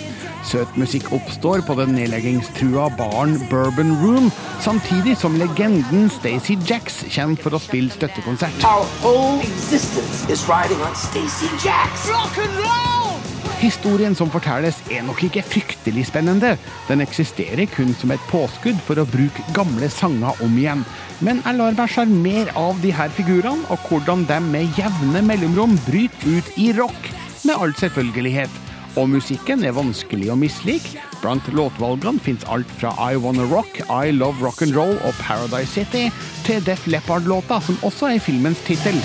Søt 0.49 0.76
musikk 0.81 1.11
oppstår 1.12 1.61
på 1.67 1.75
den 1.76 1.90
nedleggingstrua 1.93 2.87
baren 2.97 3.35
Bourbon 3.50 3.90
Room, 4.00 4.31
samtidig 4.64 5.19
som 5.21 5.35
legenden 5.37 6.07
Stacey 6.09 6.57
Jacks 6.64 7.02
kommer 7.12 7.37
for 7.43 7.52
å 7.52 7.61
spille 7.61 7.93
støttekonsert. 7.93 8.64
Our 8.64 8.87
whole 9.02 9.43
existence 9.45 10.25
is 10.33 10.47
riding 10.49 10.81
on 10.81 10.97
Stacy 10.97 11.50
Jacks. 11.61 12.07
Rock 12.09 12.40
and 12.40 12.62
roll! 12.64 13.19
Historien 13.59 14.14
som 14.17 14.31
fortelles 14.33 14.78
er 14.95 15.02
nok 15.05 15.21
ikke 15.26 15.43
fryktelig 15.45 16.07
spennende. 16.09 16.55
Den 16.88 17.02
eksisterer 17.05 17.69
kun 17.69 17.90
som 17.99 18.14
et 18.14 18.25
påskudd 18.31 18.78
for 18.87 19.02
å 19.02 19.09
bruke 19.11 19.45
gamle 19.57 19.90
sanger 19.93 20.40
om 20.47 20.55
igjen. 20.57 20.87
Men 21.21 21.43
jeg 21.43 21.59
lar 21.59 21.76
meg 21.76 21.93
sjarmere 21.93 22.55
av 22.57 22.81
de 22.81 22.95
her 22.95 23.12
figurene, 23.19 23.67
og 23.69 23.85
hvordan 23.90 24.25
de 24.31 24.40
med 24.47 24.81
jevne 24.81 25.25
mellomrom 25.28 25.76
bryter 25.90 26.38
ut 26.38 26.57
i 26.57 26.71
rock. 26.78 27.12
Med 27.45 27.59
all 27.59 27.76
selvfølgelighet. 27.76 28.67
Og 28.99 29.07
musikken 29.12 29.62
er 29.62 29.76
vanskelig 29.76 30.33
å 30.33 30.37
mislike. 30.38 30.99
Blant 31.23 31.47
låtvalgene 31.55 32.19
fins 32.23 32.43
alt 32.50 32.71
fra 32.81 32.90
I 32.99 33.14
Wanna 33.23 33.47
Rock, 33.47 33.78
I 33.87 34.11
Love 34.11 34.43
Rock 34.43 34.64
and 34.67 34.75
Roll 34.75 34.97
og 35.07 35.14
Paradise 35.23 35.71
City 35.71 36.09
til 36.49 36.64
Def 36.67 36.88
Leppard-låta, 36.90 37.62
som 37.62 37.78
også 37.87 38.11
er 38.17 38.23
filmens 38.23 38.62
tittel. 38.67 38.99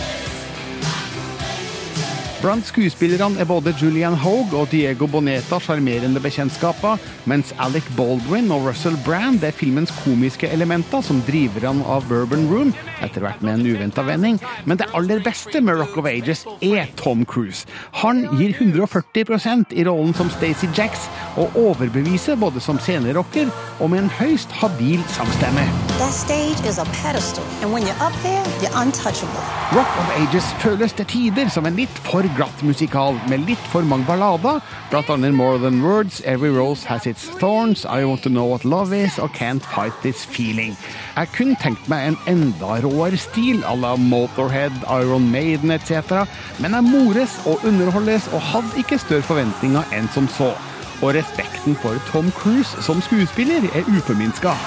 Blant 2.44 2.66
skuespillerne 2.68 3.40
er 3.40 3.48
både 3.48 3.72
Julian 3.80 4.18
Hogue 4.20 4.58
og 4.60 4.68
Diego 4.68 5.08
Boneta 5.08 5.62
sjarmerende 5.64 6.20
bekjentskaper, 6.20 7.00
mens 7.32 7.54
Alec 7.64 7.88
Baldwin 7.96 8.52
og 8.52 8.66
Russell 8.68 8.98
Brand 9.06 9.46
er 9.48 9.56
filmens 9.56 9.94
komiske 10.02 10.50
elementer 10.52 11.00
som 11.08 11.22
driverne 11.24 11.88
av 11.88 12.04
Bourbon 12.10 12.44
Room, 12.52 12.76
etter 13.00 13.24
hvert 13.24 13.40
med 13.40 13.62
en 13.62 13.72
uventa 13.72 14.04
vending. 14.04 14.42
Men 14.68 14.82
det 14.82 14.90
aller 14.92 15.24
beste 15.24 15.64
med 15.64 15.80
Rock 15.80 15.96
of 16.04 16.12
Ages 16.12 16.44
er 16.60 16.92
Tom 17.00 17.24
Cruise. 17.24 17.64
Han 18.04 18.26
gir 18.36 18.52
140% 18.60 19.72
i 19.72 19.88
rollen 19.88 20.12
som 20.12 20.28
Stacey 20.36 20.68
Jacks, 20.76 21.08
og 21.40 21.56
overbeviser 21.56 22.36
både 22.36 22.60
som 22.60 22.76
scenerocker 22.76 23.56
og 23.80 23.96
med 23.96 24.04
en 24.04 24.16
høyst 24.20 24.52
habil 24.60 25.00
samstemme. 25.16 25.93
That 26.00 26.12
stage 26.12 26.60
is 26.66 26.80
a 26.80 26.86
pedestal, 26.86 27.44
and 27.62 27.72
when 27.72 27.84
you're 27.86 28.02
up 28.02 28.14
there, 28.24 28.44
you're 28.62 28.74
untouchable. 28.74 29.44
Rock 29.78 29.92
of 30.02 30.10
Ages 30.18 30.44
føles 30.58 30.94
til 30.98 31.06
tider 31.06 31.52
som 31.54 31.68
en 31.70 31.76
litt 31.78 32.00
for 32.08 32.26
glatt 32.34 32.64
musikal 32.66 33.20
med 33.30 33.46
litt 33.46 33.68
for 33.70 33.86
mange 33.86 34.08
ballader, 34.08 34.58
blant 34.90 35.12
annet 35.14 35.36
More 35.38 35.60
Than 35.62 35.84
Words, 35.86 36.24
Every 36.26 36.50
Rose 36.50 36.84
Has 36.90 37.06
Its 37.06 37.28
Thorns, 37.38 37.86
I 37.86 38.06
Want 38.10 38.24
To 38.24 38.30
Know 38.30 38.50
What 38.50 38.66
Love 38.66 38.90
Is 38.98 39.20
og 39.22 39.38
Can't 39.38 39.62
Fight 39.62 39.94
This 40.02 40.26
Feeling. 40.26 40.74
Jeg 41.14 41.30
kunne 41.38 41.60
tenkt 41.62 41.86
meg 41.94 42.08
en 42.08 42.18
enda 42.26 42.80
råere 42.82 43.18
stil 43.22 43.62
à 43.62 43.76
la 43.78 43.94
Motorhead, 43.96 44.74
Iron 44.90 45.30
Maiden 45.30 45.72
etc., 45.78 46.26
men 46.58 46.74
jeg 46.74 46.90
mores 46.90 47.38
og 47.46 47.62
underholdes 47.70 48.32
og 48.34 48.42
hadde 48.42 48.82
ikke 48.82 48.98
større 48.98 49.30
forventninger 49.30 49.94
enn 49.94 50.10
som 50.18 50.26
så. 50.40 50.56
Og 51.04 51.14
respekten 51.14 51.78
for 51.86 52.02
Tom 52.10 52.34
Cruise 52.34 52.82
som 52.82 53.02
skuespiller 53.06 53.70
er 53.78 53.86
uforminska. 53.94 54.58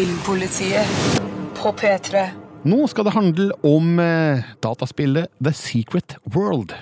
Filmpolitiet 0.00 0.86
på 1.54 1.72
P3. 1.72 2.28
Nå 2.62 2.86
skal 2.88 3.04
det 3.04 3.10
handle 3.10 3.52
om 3.62 3.98
eh, 3.98 4.38
dataspillet 4.62 5.28
The 5.44 5.52
Secret 5.52 6.16
World. 6.24 6.72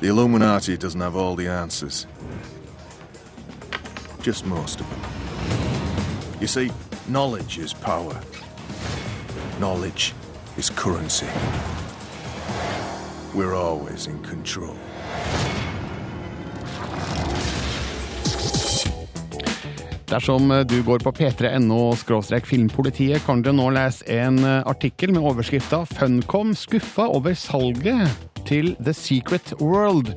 The 0.00 0.06
Illuminati 0.06 0.76
doesn't 0.76 1.02
have 1.02 1.20
all 1.20 1.36
the 1.36 1.48
answers. 1.52 2.06
Just 4.26 4.46
most 4.46 4.80
of 4.80 4.86
them. 4.90 5.00
You 6.40 6.48
see, 6.48 6.70
knowledge 7.06 7.58
is 7.58 7.74
power. 7.74 8.16
Knowledge 9.58 10.14
is 10.56 10.70
currency. 10.70 11.28
We're 13.34 13.54
always 13.54 14.06
in 14.06 14.18
control. 14.22 14.76
Dersom 20.14 20.50
eh, 20.54 20.60
du 20.62 20.76
går 20.86 21.02
på 21.02 21.10
p3.no 21.10 21.80
filmpolitiet, 22.46 23.24
kan 23.26 23.40
du 23.42 23.50
nå 23.50 23.64
lese 23.74 24.06
en 24.14 24.38
eh, 24.46 24.60
artikkel 24.62 25.10
med 25.10 25.24
overskrifta 25.26 25.80
'Funcom 25.90 26.52
skuffa 26.54 27.08
over 27.10 27.34
salget 27.34 28.06
til 28.46 28.76
The 28.78 28.94
Secret 28.94 29.56
World'. 29.58 30.14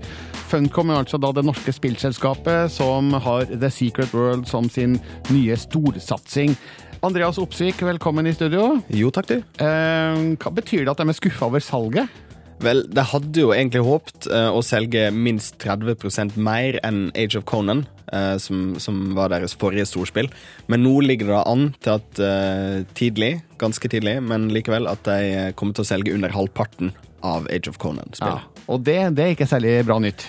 Funcom 0.51 0.92
er 0.92 1.01
altså 1.01 1.18
da 1.18 1.32
det 1.34 1.46
norske 1.48 1.74
spillselskapet 1.74 2.70
som 2.72 3.10
har 3.13 3.50
The 3.50 3.72
Secret 3.74 4.13
World 4.13 4.46
som 4.46 4.70
sin 4.70 5.00
nye 5.34 5.58
storsatsing. 5.58 6.54
Andreas 7.01 7.42
Opsvik, 7.42 7.82
velkommen 7.82 8.27
i 8.27 8.36
studio. 8.38 8.77
Jo, 8.94 9.10
takk 9.10 9.34
du. 9.34 9.38
Eh, 9.42 10.22
hva 10.38 10.54
betyr 10.54 10.86
det 10.86 10.94
at 10.94 11.01
de 11.01 11.10
er 11.10 11.18
skuffa 11.18 11.50
over 11.50 11.63
salget? 11.63 12.26
Vel, 12.64 12.82
de 12.90 13.04
hadde 13.06 13.44
jo 13.44 13.52
egentlig 13.54 13.84
håpet 13.86 14.28
eh, 14.34 14.50
å 14.50 14.64
selge 14.66 15.08
minst 15.14 15.60
30% 15.62 16.38
mer 16.42 16.80
enn 16.86 17.12
Age 17.14 17.38
of 17.38 17.46
Conan, 17.50 17.84
eh, 18.10 18.36
som, 18.42 18.72
som, 18.82 19.04
var 19.18 19.30
deres 19.34 19.54
forrige 19.60 19.86
storspill. 19.90 20.32
Men 20.72 20.84
nå 20.86 20.96
ligger 21.06 21.36
det 21.36 21.44
an 21.44 21.68
til 21.86 22.00
at 22.00 22.24
eh, 22.24 22.80
tidlig, 22.98 23.36
ganske 23.62 23.94
tidlig, 23.94 24.18
men 24.26 24.50
likevel, 24.54 24.90
at 24.90 25.06
de 25.06 25.52
kommer 25.60 25.78
til 25.78 25.86
å 25.86 25.92
selge 25.92 26.18
under 26.18 26.34
halvparten 26.34 26.96
av 27.26 27.46
Age 27.54 27.70
of 27.70 27.78
Conan-spillet. 27.82 28.50
Ja, 28.50 28.66
og 28.74 28.84
det, 28.90 29.00
det 29.18 29.26
er 29.26 29.38
ikke 29.38 29.50
særlig 29.50 29.78
bra 29.86 30.02
nytt. 30.02 30.26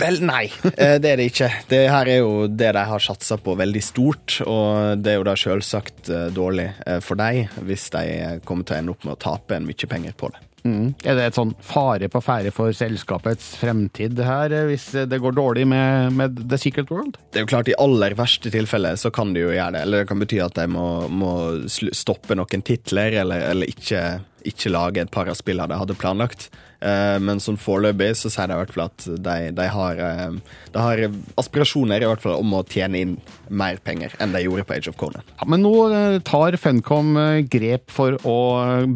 Vel, 0.00 0.20
nei. 0.22 0.44
Det 0.62 1.08
er 1.10 1.18
det 1.18 1.24
ikke. 1.32 1.48
Det 1.68 1.80
her 1.90 2.08
er 2.08 2.20
jo 2.20 2.44
det 2.46 2.68
de 2.76 2.82
har 2.86 3.02
satsa 3.02 3.40
på 3.42 3.56
veldig 3.58 3.82
stort, 3.82 4.36
og 4.46 5.02
det 5.02 5.12
er 5.12 5.18
jo 5.18 5.24
da 5.26 5.34
selvsagt 5.38 6.12
dårlig 6.34 6.68
for 7.02 7.18
dem 7.18 7.50
hvis 7.66 7.88
de 7.96 8.04
kommer 8.46 8.66
til 8.66 8.78
å 8.78 8.78
ende 8.78 8.94
opp 8.94 9.02
med 9.08 9.16
å 9.16 9.20
tape 9.26 9.58
en 9.58 9.66
mye 9.66 9.90
penger 9.90 10.14
på 10.14 10.30
det. 10.30 10.44
Mm. 10.66 10.92
Er 11.04 11.16
det 11.16 11.26
et 11.30 11.38
sånn 11.38 11.52
fare 11.64 12.10
på 12.12 12.22
ferde 12.24 12.52
for 12.54 12.74
selskapets 12.76 13.54
fremtid 13.60 14.18
her, 14.24 14.52
eh, 14.52 14.66
hvis 14.70 14.90
det 15.10 15.20
går 15.22 15.36
dårlig 15.36 15.66
med, 15.70 16.16
med 16.16 16.40
The 16.50 16.58
Secret 16.60 16.92
World? 16.92 17.18
Det 17.30 17.40
er 17.40 17.46
jo 17.46 17.52
klart, 17.52 17.70
I 17.72 17.78
aller 17.80 18.16
verste 18.18 18.52
tilfelle 18.52 18.94
så 19.00 19.12
kan 19.14 19.34
det 19.34 19.44
jo 19.44 19.52
gjøre 19.54 19.74
det. 19.76 19.84
Eller 19.86 20.04
det 20.04 20.10
kan 20.10 20.22
bety 20.22 20.40
at 20.44 20.58
de 20.58 20.66
må, 20.70 20.88
må 21.08 21.34
stoppe 21.68 22.36
noen 22.38 22.66
titler, 22.66 23.20
eller, 23.22 23.46
eller 23.52 23.70
ikke, 23.70 24.02
ikke 24.48 24.74
lage 24.74 25.04
et 25.04 25.14
par 25.14 25.30
av 25.30 25.38
spillene 25.38 25.70
de 25.72 25.80
hadde 25.80 25.98
planlagt. 26.00 26.50
Eh, 26.80 27.18
men 27.20 27.40
sånn 27.44 27.60
foreløpig 27.60 28.14
så 28.16 28.30
sier 28.32 28.48
de 28.48 28.56
i 28.56 28.60
hvert 28.62 28.72
fall 28.72 28.86
at 28.86 29.04
de, 29.04 29.36
de, 29.56 29.68
har, 29.68 30.00
eh, 30.00 30.60
de 30.72 30.84
har 30.84 31.02
aspirasjoner 31.40 32.00
i 32.00 32.08
hvert 32.08 32.24
fall 32.24 32.38
om 32.40 32.56
å 32.56 32.64
tjene 32.64 33.02
inn 33.04 33.16
mer 33.48 33.80
penger 33.84 34.14
enn 34.20 34.32
de 34.32 34.46
gjorde 34.46 34.64
på 34.68 34.78
Age 34.78 34.92
of 34.92 35.00
Conan. 35.00 35.26
Ja, 35.36 35.48
men 35.50 35.64
nå 35.66 35.74
eh, 35.92 36.20
tar 36.24 36.56
Funcom 36.60 37.16
grep 37.52 37.92
for 37.92 38.16
å 38.28 38.38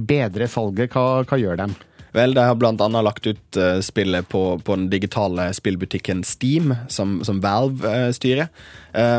bedre 0.08 0.48
salget. 0.48 0.94
Hva, 0.96 1.24
hva 1.28 1.40
gjør 1.40 1.60
de? 1.60 1.74
Vel, 2.14 2.30
de 2.36 2.44
har 2.46 2.54
blant 2.54 2.78
annet 2.78 3.02
lagt 3.02 3.26
ut 3.26 3.56
spillet 3.82 4.28
på, 4.30 4.40
på 4.62 4.76
den 4.78 4.86
digitale 4.86 5.48
spillbutikken 5.56 6.20
Steam, 6.22 6.70
som, 6.86 7.16
som 7.26 7.40
Valve 7.42 7.90
styrer. 8.14 8.52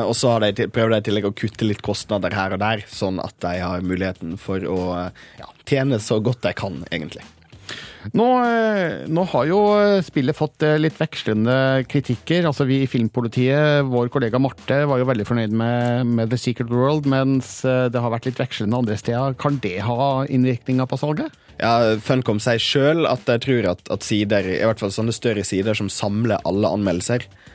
Og 0.08 0.14
så 0.16 0.32
har 0.32 0.46
de, 0.46 0.54
de 0.64 0.86
i 0.96 1.02
tillegg 1.04 1.28
å 1.28 1.34
kutte 1.36 1.68
litt 1.68 1.84
kostnader 1.84 2.32
her 2.32 2.56
og 2.56 2.64
der, 2.64 2.86
sånn 2.88 3.20
at 3.20 3.36
de 3.44 3.58
har 3.60 3.84
muligheten 3.84 4.40
for 4.40 4.64
å 4.64 4.80
ja, 5.12 5.52
tjene 5.68 6.00
så 6.00 6.22
godt 6.24 6.48
de 6.48 6.56
kan, 6.56 6.86
egentlig. 6.88 7.26
Nå, 8.14 8.26
eh, 8.46 9.06
nå 9.10 9.24
har 9.32 9.48
jo 9.50 9.60
spillet 10.06 10.38
fått 10.38 10.66
eh, 10.66 10.78
litt 10.82 10.98
vekslende 11.00 11.86
kritikker. 11.90 12.46
Altså 12.46 12.68
Vi 12.70 12.84
i 12.84 12.90
Filmpolitiet, 12.90 13.86
vår 13.90 14.12
kollega 14.14 14.42
Marte, 14.42 14.84
var 14.90 15.02
jo 15.02 15.08
veldig 15.10 15.26
fornøyd 15.28 15.56
med, 15.56 16.12
med 16.20 16.30
The 16.34 16.40
Secret 16.42 16.70
World, 16.70 17.10
mens 17.10 17.58
eh, 17.66 17.88
det 17.90 18.04
har 18.04 18.14
vært 18.14 18.30
litt 18.30 18.42
vekslende 18.42 18.84
andre 18.84 19.00
steder. 19.00 19.40
Kan 19.42 19.58
det 19.64 19.80
ha 19.88 20.26
innvirkninger 20.30 20.90
på 20.90 21.00
salget? 21.02 21.34
Ja, 21.56 21.96
Funcom 22.04 22.42
sier 22.44 22.60
sjøl 22.60 23.08
at 23.08 23.24
de 23.30 23.40
tror 23.42 23.72
at, 23.72 23.86
at 23.92 24.06
sider, 24.06 24.48
i 24.58 24.64
hvert 24.68 24.82
fall 24.82 24.94
sånne 24.94 25.16
større 25.16 25.46
sider 25.48 25.78
som 25.78 25.90
samler 25.92 26.44
alle 26.46 26.72
anmeldelser, 26.78 27.26
eh, 27.26 27.54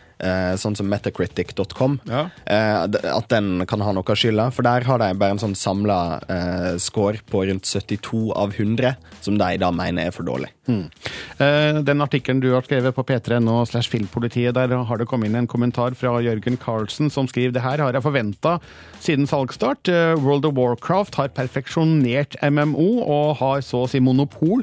sånn 0.61 0.77
som 0.77 0.89
metacritic.com, 0.91 1.99
eh, 2.11 2.83
at 2.85 3.29
den 3.33 3.65
kan 3.67 3.81
ha 3.81 3.93
noe 3.97 4.05
av 4.05 4.19
skylda. 4.21 4.51
For 4.53 4.63
der 4.67 4.85
har 4.89 4.99
de 5.01 5.11
bare 5.19 5.37
en 5.37 5.43
sånn 5.43 5.57
samla 5.57 5.99
eh, 6.29 6.77
score 6.83 7.21
på 7.31 7.45
rundt 7.49 7.65
72 7.67 8.31
av 8.37 8.53
100, 8.57 8.95
som 9.25 9.39
de 9.41 9.51
da 9.63 9.71
mener 9.73 10.07
er 10.11 10.15
for 10.17 10.29
dårlig. 10.29 10.51
Eh, 10.71 11.81
Den 11.83 12.01
artikkelen 12.05 12.41
du 12.43 12.51
har 12.53 12.63
skrevet 12.67 12.95
på 12.95 13.03
p3.no 13.09 13.65
slash 13.67 13.89
filmpolitiet, 13.91 14.55
der 14.55 14.69
har 14.87 15.01
det 15.01 15.09
kommet 15.11 15.31
inn 15.31 15.41
en 15.41 15.49
kommentar 15.51 15.97
fra 15.99 16.19
Jørgen 16.23 16.59
Carlsen 16.63 17.11
som 17.11 17.27
skriver 17.31 17.57
det 17.57 17.65
her 17.65 17.83
har 17.83 17.97
jeg 17.97 18.05
forventa 18.05 18.59
siden 19.03 19.27
salgsstart. 19.31 19.89
Eh, 19.91 20.15
World 20.21 20.47
of 20.47 20.55
Warcraft 20.59 21.19
har 21.21 21.33
perfeksjonert 21.35 22.37
MMO 22.45 23.01
og 23.03 23.37
har 23.41 23.61
så 23.67 23.85
å 23.85 23.91
si 23.91 24.01
monopol. 24.05 24.63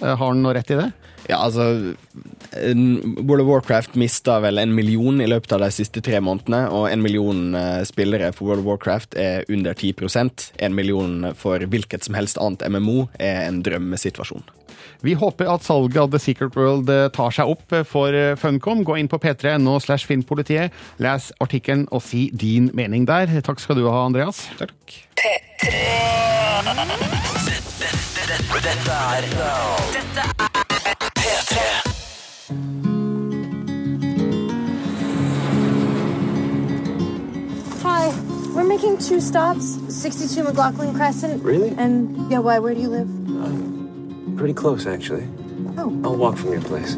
Eh, 0.00 0.14
Har 0.14 0.28
han 0.30 0.42
noe 0.44 0.54
rett 0.54 0.70
i 0.70 0.78
det? 0.78 0.92
Ja, 1.28 1.42
altså 1.44 1.94
World 2.56 3.42
of 3.42 3.48
Warcraft 3.48 3.96
mista 4.00 4.38
vel 4.40 4.58
en 4.58 4.72
million 4.74 5.20
i 5.20 5.26
løpet 5.28 5.52
av 5.52 5.60
de 5.60 5.68
siste 5.74 6.00
tre 6.04 6.22
månedene, 6.24 6.62
og 6.72 6.88
en 6.88 7.02
million 7.04 7.52
eh, 7.58 7.82
spillere 7.88 8.30
for 8.32 8.48
World 8.48 8.64
of 8.64 8.70
Warcraft 8.70 9.18
er 9.20 9.44
under 9.52 9.76
10% 9.76 10.48
En 10.64 10.74
million 10.74 11.34
for 11.36 11.60
hvilket 11.60 12.08
som 12.08 12.16
helst 12.16 12.40
annet 12.40 12.64
MMO 12.72 13.08
er 13.20 13.44
en 13.44 13.60
drømmesituasjon. 13.62 14.46
Vi 15.04 15.12
håper 15.14 15.50
at 15.52 15.62
salget 15.62 16.00
av 16.00 16.10
The 16.10 16.18
Secret 16.22 16.56
World 16.56 16.88
eh, 16.90 17.10
tar 17.12 17.36
seg 17.36 17.52
opp 17.52 17.76
eh, 17.76 17.84
for 17.84 18.16
Funcom. 18.40 18.80
Gå 18.88 18.96
inn 18.96 19.12
på 19.12 19.20
p3.no 19.20 19.76
slash 19.84 20.08
filmpolitiet, 20.08 20.72
les 20.96 21.30
artikkelen 21.44 21.84
og 21.92 22.02
si 22.08 22.30
din 22.32 22.72
mening 22.72 23.04
der. 23.06 23.36
Takk 23.44 23.60
skal 23.60 23.76
du 23.76 23.84
ha, 23.90 24.06
Andreas. 24.08 24.46
Takk. 24.56 25.02
Dette 28.58 28.92
er 28.96 29.28
Dette 29.92 30.24
er 30.24 30.47
P3. 31.28 31.58
Hi, 37.82 38.08
we're 38.54 38.64
making 38.64 38.98
two 38.98 39.20
stops 39.20 39.78
62 39.94 40.42
McLaughlin 40.44 40.94
Crescent. 40.94 41.42
Really? 41.42 41.70
And, 41.76 42.30
yeah, 42.30 42.38
why? 42.38 42.58
Where 42.58 42.74
do 42.74 42.80
you 42.80 42.88
live? 42.88 44.36
Pretty 44.38 44.54
close, 44.54 44.86
actually. 44.86 45.28
Oh. 45.76 46.00
I'll 46.04 46.16
walk 46.16 46.36
from 46.38 46.52
your 46.52 46.62
place. 46.62 46.96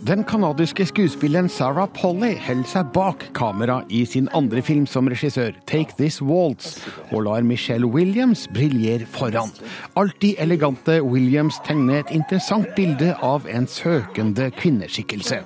Den 0.00 0.22
kanadiske 0.24 0.86
skuespilleren 0.88 1.50
Sarah 1.52 1.88
Polly 1.92 2.30
holder 2.40 2.68
seg 2.70 2.86
bak 2.94 3.26
kamera 3.36 3.82
i 3.92 3.98
sin 4.08 4.30
andre 4.32 4.62
film 4.64 4.86
som 4.88 5.10
regissør, 5.12 5.52
Take 5.68 5.92
This 5.98 6.22
Waltz, 6.24 6.78
og 7.10 7.26
lar 7.26 7.44
Michelle 7.44 7.84
Williams 7.84 8.46
briljere 8.48 9.04
foran. 9.04 9.52
Alltid 10.00 10.40
elegante 10.40 11.02
Williams 11.04 11.58
tegner 11.66 12.00
et 12.00 12.14
interessant 12.16 12.70
bilde 12.78 13.12
av 13.20 13.44
en 13.44 13.68
søkende 13.68 14.48
kvinneskikkelse. 14.56 15.42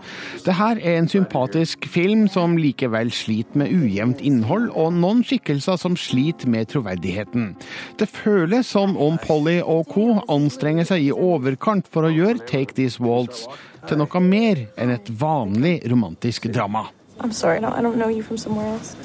Det 0.46 0.56
her 0.60 0.78
er 0.78 1.00
en 1.00 1.10
sympatisk 1.10 1.90
film 1.90 2.28
som 2.30 2.54
likevel 2.54 3.10
sliter 3.10 3.58
med 3.58 3.74
ujevnt 3.74 4.22
innhold, 4.22 4.70
og 4.70 4.94
noen 4.94 5.26
skikkelser 5.26 5.82
som 5.82 5.98
sliter 5.98 6.46
med 6.46 6.70
troverdigheten. 6.70 7.56
Det 7.98 8.06
føles 8.06 8.70
som 8.70 8.94
om 8.94 9.18
Polly 9.26 9.58
og 9.66 9.88
co. 9.90 10.12
anstrenger 10.30 10.86
seg 10.94 11.10
i 11.10 11.12
overkant 11.12 11.90
for 11.90 12.06
å 12.06 12.14
gjøre 12.14 12.46
Take 12.46 12.78
This 12.78 13.02
Waltz 13.02 13.48
til 13.88 14.00
noe 14.00 14.20
mer 14.24 14.66
enn 14.80 14.92
et 14.94 15.10
vanlig 15.20 15.78
romantisk 15.90 16.48
drama. 16.52 16.86
I'm 17.20 17.32
sorry, 17.32 17.60
no, 17.60 17.68
I 17.68 17.80
don't 17.82 17.96
know 17.96 18.08
you 18.08 18.22
from 18.22 18.38
somewhere 18.38 18.68
else. 18.74 18.96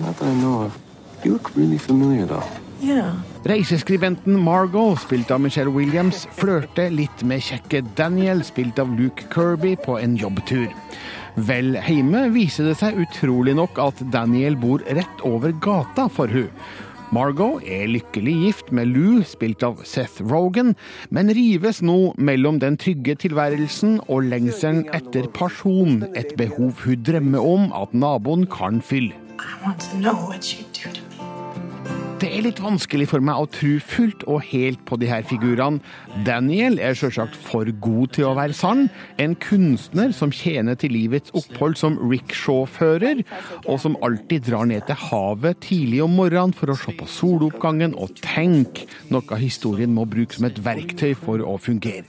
Not 0.00 0.16
that 0.18 0.28
I 0.28 0.34
know 0.34 0.62
of. 0.66 0.78
You 1.24 1.32
look 1.32 1.50
really 1.56 1.78
familiar, 1.78 2.26
though. 2.26 2.46
Yeah. 2.80 3.14
Reiseskribenten 3.42 4.36
Margot, 4.38 5.00
spilt 5.02 5.30
av 5.30 5.40
Michelle 5.40 5.72
Williams, 5.74 6.28
flørter 6.38 6.92
litt 6.94 7.24
med 7.26 7.42
kjekke 7.42 7.82
Daniel, 7.98 8.44
spilt 8.46 8.78
av 8.78 8.92
Luke 8.94 9.26
Kirby, 9.32 9.74
på 9.82 9.98
en 9.98 10.14
jobbtur. 10.18 10.68
Vel 11.48 11.74
hjemme 11.86 12.28
viser 12.34 12.70
det 12.70 12.76
seg 12.78 12.98
utrolig 13.02 13.56
nok 13.58 13.78
at 13.82 14.02
Daniel 14.14 14.58
bor 14.58 14.82
rett 14.86 15.24
over 15.26 15.54
gata 15.58 16.06
for 16.10 16.30
hun. 16.30 16.50
Margot 17.08 17.62
er 17.64 17.86
lykkelig 17.88 18.34
gift 18.42 18.72
med 18.76 18.90
Lou, 18.92 19.22
spilt 19.24 19.64
av 19.64 19.80
Seth 19.88 20.20
Rogan, 20.28 20.74
men 21.08 21.32
rives 21.32 21.80
nå 21.80 22.12
mellom 22.20 22.60
den 22.60 22.76
trygge 22.76 23.16
tilværelsen 23.24 23.96
og 24.12 24.28
lengselen 24.28 24.84
etter 24.92 25.30
person, 25.32 26.02
et 26.12 26.36
behov 26.36 26.84
hun 26.84 27.08
drømmer 27.08 27.50
om 27.54 27.68
at 27.72 27.96
naboen 27.96 28.44
kan 28.52 28.84
fylle. 28.84 29.16
I 29.40 29.56
want 29.64 29.80
to 29.88 29.96
know 29.96 30.16
what 30.28 30.52
you 30.52 30.66
do 30.74 30.92
to. 30.92 31.07
Det 32.18 32.26
er 32.34 32.42
litt 32.42 32.58
vanskelig 32.58 33.04
for 33.12 33.22
meg 33.22 33.38
å 33.38 33.46
tro 33.46 33.76
fullt 33.78 34.24
og 34.26 34.40
helt 34.48 34.80
på 34.88 34.96
de 34.98 35.06
her 35.06 35.22
figurene. 35.22 35.78
Daniel 36.26 36.80
er 36.82 36.96
selvsagt 36.98 37.36
for 37.38 37.68
god 37.78 38.16
til 38.16 38.26
å 38.26 38.32
være 38.34 38.56
sann. 38.58 38.88
En 39.22 39.36
kunstner 39.38 40.10
som 40.16 40.32
tjener 40.34 40.74
til 40.80 40.96
livets 40.96 41.30
opphold 41.38 41.78
som 41.78 41.94
rickshaw-fører, 42.02 43.22
og 43.70 43.78
som 43.84 43.94
alltid 44.02 44.48
drar 44.48 44.66
ned 44.66 44.88
til 44.88 44.98
havet 44.98 45.60
tidlig 45.62 46.00
om 46.08 46.16
morgenen 46.18 46.56
for 46.58 46.72
å 46.72 46.76
se 46.80 46.96
på 46.98 47.06
soloppgangen 47.06 47.94
og 47.94 48.16
tenke, 48.24 48.88
noe 49.14 49.38
historien 49.38 49.94
må 49.94 50.08
bruke 50.10 50.34
som 50.34 50.48
et 50.48 50.58
verktøy 50.64 51.14
for 51.14 51.44
å 51.46 51.54
fungere. 51.62 52.02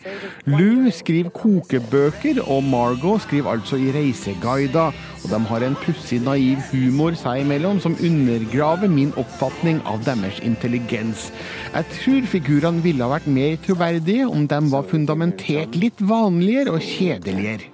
Lou 0.50 0.90
skriver 0.96 1.30
kokebøker, 1.38 2.42
og 2.50 2.66
Margot 2.66 3.28
skriver 3.28 3.54
altså 3.54 3.78
i 3.78 3.94
reiseguider, 3.94 4.98
og 5.20 5.30
de 5.30 5.44
har 5.54 5.68
en 5.68 5.78
pussig 5.86 6.24
naiv 6.26 6.66
humor 6.72 7.14
seg 7.20 7.44
imellom 7.44 7.78
som 7.84 7.98
undergraver 8.02 8.90
min 8.90 9.14
oppfatning 9.20 9.84
av 9.86 9.99
deres 10.08 10.40
intelligens. 10.46 11.30
Jeg 11.74 11.86
tror 12.00 12.32
figurene 12.34 12.84
ville 12.86 13.06
ha 13.06 13.14
vært 13.18 13.30
mer 13.30 13.60
troverdige 13.66 14.28
om 14.30 14.48
de 14.50 14.60
var 14.72 14.90
fundamentert 14.90 15.78
litt 15.80 16.00
vanligere 16.00 16.76
og 16.78 16.84
kjedeligere. 16.86 17.70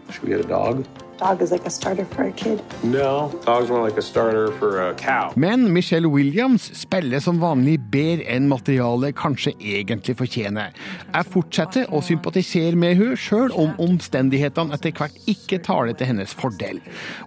Dog 1.17 1.41
is 1.41 1.51
like 1.51 1.65
a 1.65 1.69
starter 1.69 2.03
for 2.05 2.23
a 2.23 2.31
kid. 2.31 2.61
No. 2.83 3.31
Dog's 3.45 3.69
more 3.69 3.81
like 3.87 3.97
a 3.97 4.01
starter 4.01 4.51
for 4.59 4.89
a 4.89 4.93
cow. 4.95 5.31
Men 5.37 5.71
Michelle 5.71 6.09
Williams 6.09 6.69
spiller 6.77 7.21
som 7.23 7.39
vanlig 7.39 7.77
bedre 7.91 8.25
enn 8.35 8.49
materialet 8.51 9.15
kanskje 9.15 9.53
egentlig 9.59 10.17
fortjener. 10.19 10.75
Jeg 11.13 11.29
fortsetter 11.31 11.87
å 11.95 12.01
sympatisere 12.03 12.75
med 12.75 12.99
hun 12.99 13.15
sjøl 13.15 13.55
om 13.55 13.71
omstendighetene 13.79 14.75
etter 14.75 14.91
hvert 14.97 15.15
ikke 15.31 15.61
taler 15.63 15.95
til 15.95 16.11
hennes 16.11 16.35
fordel. 16.35 16.81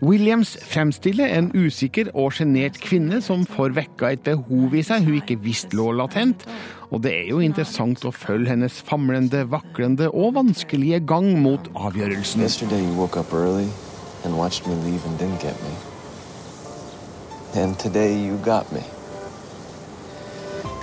Williams 0.05 0.59
fremstiller 0.69 1.33
en 1.39 1.49
usikker 1.57 2.13
og 2.13 2.35
sjenert 2.37 2.77
kvinne 2.85 3.23
som 3.25 3.49
får 3.49 3.73
vekka 3.79 4.13
et 4.13 4.27
behov 4.29 4.77
i 4.77 4.85
seg 4.85 5.09
hun 5.09 5.23
ikke 5.23 5.41
visste 5.49 5.81
lå 5.81 5.95
latent. 5.97 6.45
Og 6.89 7.03
det 7.05 7.13
er 7.13 7.27
jo 7.29 7.43
interessant 7.45 8.05
å 8.09 8.13
følge 8.15 8.55
hennes 8.55 8.79
famlende, 8.85 9.43
vaklende 9.53 10.09
og 10.09 10.35
vanskelige 10.39 11.03
gang 11.05 11.35
mot 11.43 11.69
avgjørelsen. 11.77 12.47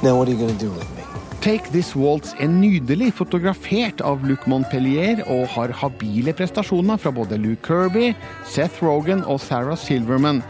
Now 0.03 0.17
what 0.17 0.27
are 0.27 0.31
you 0.31 0.51
do 0.59 0.69
with 0.69 0.89
me? 0.95 1.03
Take 1.45 1.69
This 1.69 1.91
Waltz 1.95 2.33
er 2.41 2.49
nydelig 2.49 3.11
fotografert 3.19 4.01
av 4.01 4.23
Luc 4.25 4.47
Montpellier 4.49 5.19
og 5.29 5.43
har 5.53 5.73
habile 5.77 6.33
prestasjoner 6.33 6.97
fra 6.97 7.11
både 7.13 7.37
Luke 7.37 7.61
Kirby, 7.67 8.15
Seth 8.49 8.81
Rogan 8.81 9.21
og 9.29 9.37
Sarah 9.43 9.77
Silverman. 9.77 10.41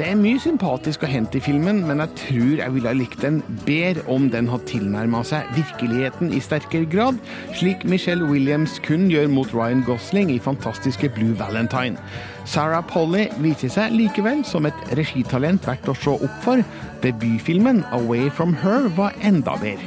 Det 0.00 0.06
er 0.08 0.16
mye 0.16 0.40
sympatisk 0.40 1.02
å 1.04 1.08
hente 1.12 1.36
i 1.36 1.42
filmen, 1.44 1.82
men 1.84 1.98
jeg 2.00 2.14
tror 2.16 2.52
jeg 2.62 2.72
ville 2.72 2.88
ha 2.88 2.96
likt 2.96 3.20
den 3.20 3.42
bedre 3.66 4.00
om 4.08 4.30
den 4.32 4.46
hadde 4.48 4.64
tilnærma 4.70 5.20
seg 5.28 5.50
virkeligheten 5.52 6.30
i 6.32 6.40
sterkere 6.40 6.88
grad, 6.88 7.18
slik 7.58 7.84
Michelle 7.84 8.24
Williams 8.24 8.78
kun 8.86 9.10
gjør 9.12 9.28
mot 9.28 9.52
Ryan 9.52 9.84
Gosling 9.84 10.32
i 10.32 10.38
fantastiske 10.40 11.12
Blue 11.18 11.36
Valentine. 11.36 12.00
Sarah 12.48 12.80
Polly 12.80 13.26
viser 13.44 13.76
seg 13.76 13.92
likevel 13.92 14.40
som 14.48 14.64
et 14.70 14.96
regitalent 14.96 15.68
verdt 15.68 15.92
å 15.92 15.98
se 16.00 16.16
opp 16.16 16.40
for. 16.48 16.64
Debutfilmen 17.04 17.84
Away 17.92 18.32
From 18.32 18.56
Her 18.64 18.88
var 18.96 19.12
enda 19.20 19.60
bedre. 19.60 19.84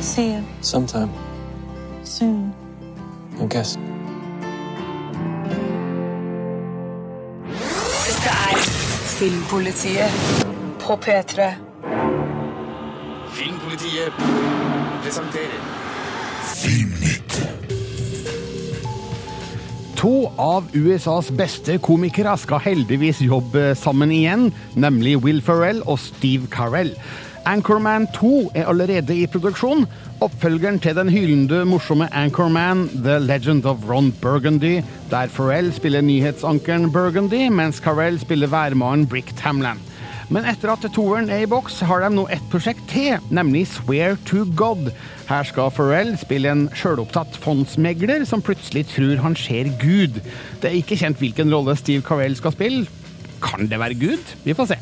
See 0.00 0.32
you 0.32 0.42
Sometime. 0.66 1.14
soon. 2.02 2.52
I 3.40 3.46
guess. 3.46 3.78
Filmpolitiet 9.24 10.10
på 10.80 10.94
P3. 11.00 11.44
Filmpolitiet 13.32 14.18
presenterer 15.00 15.62
Filmnytt. 16.44 17.38
To 19.96 20.12
av 20.36 20.68
USAs 20.76 21.30
beste 21.32 21.78
komikere 21.80 22.36
skal 22.36 22.60
heldigvis 22.66 23.22
jobbe 23.24 23.70
sammen 23.80 24.12
igjen, 24.12 24.50
nemlig 24.76 25.16
Will 25.24 25.40
Ferrell 25.40 25.80
og 25.86 26.02
Steve 26.04 26.52
Carell. 26.52 26.92
Anchorman 27.48 28.10
2 28.12 28.50
er 28.52 28.68
allerede 28.68 29.16
i 29.16 29.24
produksjon. 29.24 29.86
Oppfølgeren 30.22 30.78
til 30.78 30.94
den 30.94 31.08
hylende 31.10 31.64
morsomme 31.66 32.06
Anchorman, 32.14 32.86
The 33.02 33.18
Legend 33.18 33.64
of 33.66 33.82
Ron 33.88 34.12
Burgundy, 34.22 34.82
der 35.10 35.26
Pharrell 35.26 35.72
spiller 35.72 36.00
nyhetsankeren 36.00 36.92
Burgundy, 36.92 37.48
mens 37.50 37.76
Carell 37.82 38.20
spiller 38.20 38.46
værmannen 38.46 39.06
Brick 39.06 39.34
Tamland. 39.36 39.78
Men 40.30 40.46
etter 40.48 40.70
at 40.72 40.86
toeren 40.94 41.28
er 41.30 41.42
i 41.44 41.50
boks, 41.50 41.80
har 41.84 42.00
de 42.00 42.14
nå 42.14 42.28
ett 42.32 42.46
prosjekt 42.52 42.86
til, 42.88 43.18
nemlig 43.34 43.66
Swear 43.74 44.16
to 44.24 44.46
God. 44.56 44.92
Her 45.28 45.44
skal 45.50 45.74
Pharrell 45.74 46.14
spille 46.20 46.52
en 46.52 46.64
sjølopptatt 46.78 47.36
fondsmegler 47.42 48.24
som 48.28 48.42
plutselig 48.42 48.86
tror 48.94 49.20
han 49.26 49.36
ser 49.36 49.68
Gud. 49.82 50.22
Det 50.62 50.70
er 50.70 50.78
ikke 50.78 50.96
kjent 51.02 51.20
hvilken 51.20 51.52
rolle 51.52 51.76
Steve 51.76 52.06
Carell 52.06 52.38
skal 52.38 52.54
spille. 52.54 52.86
Kan 53.44 53.66
det 53.68 53.82
være 53.82 53.98
Gud? 53.98 54.36
Vi 54.46 54.54
får 54.54 54.72
se. 54.72 54.80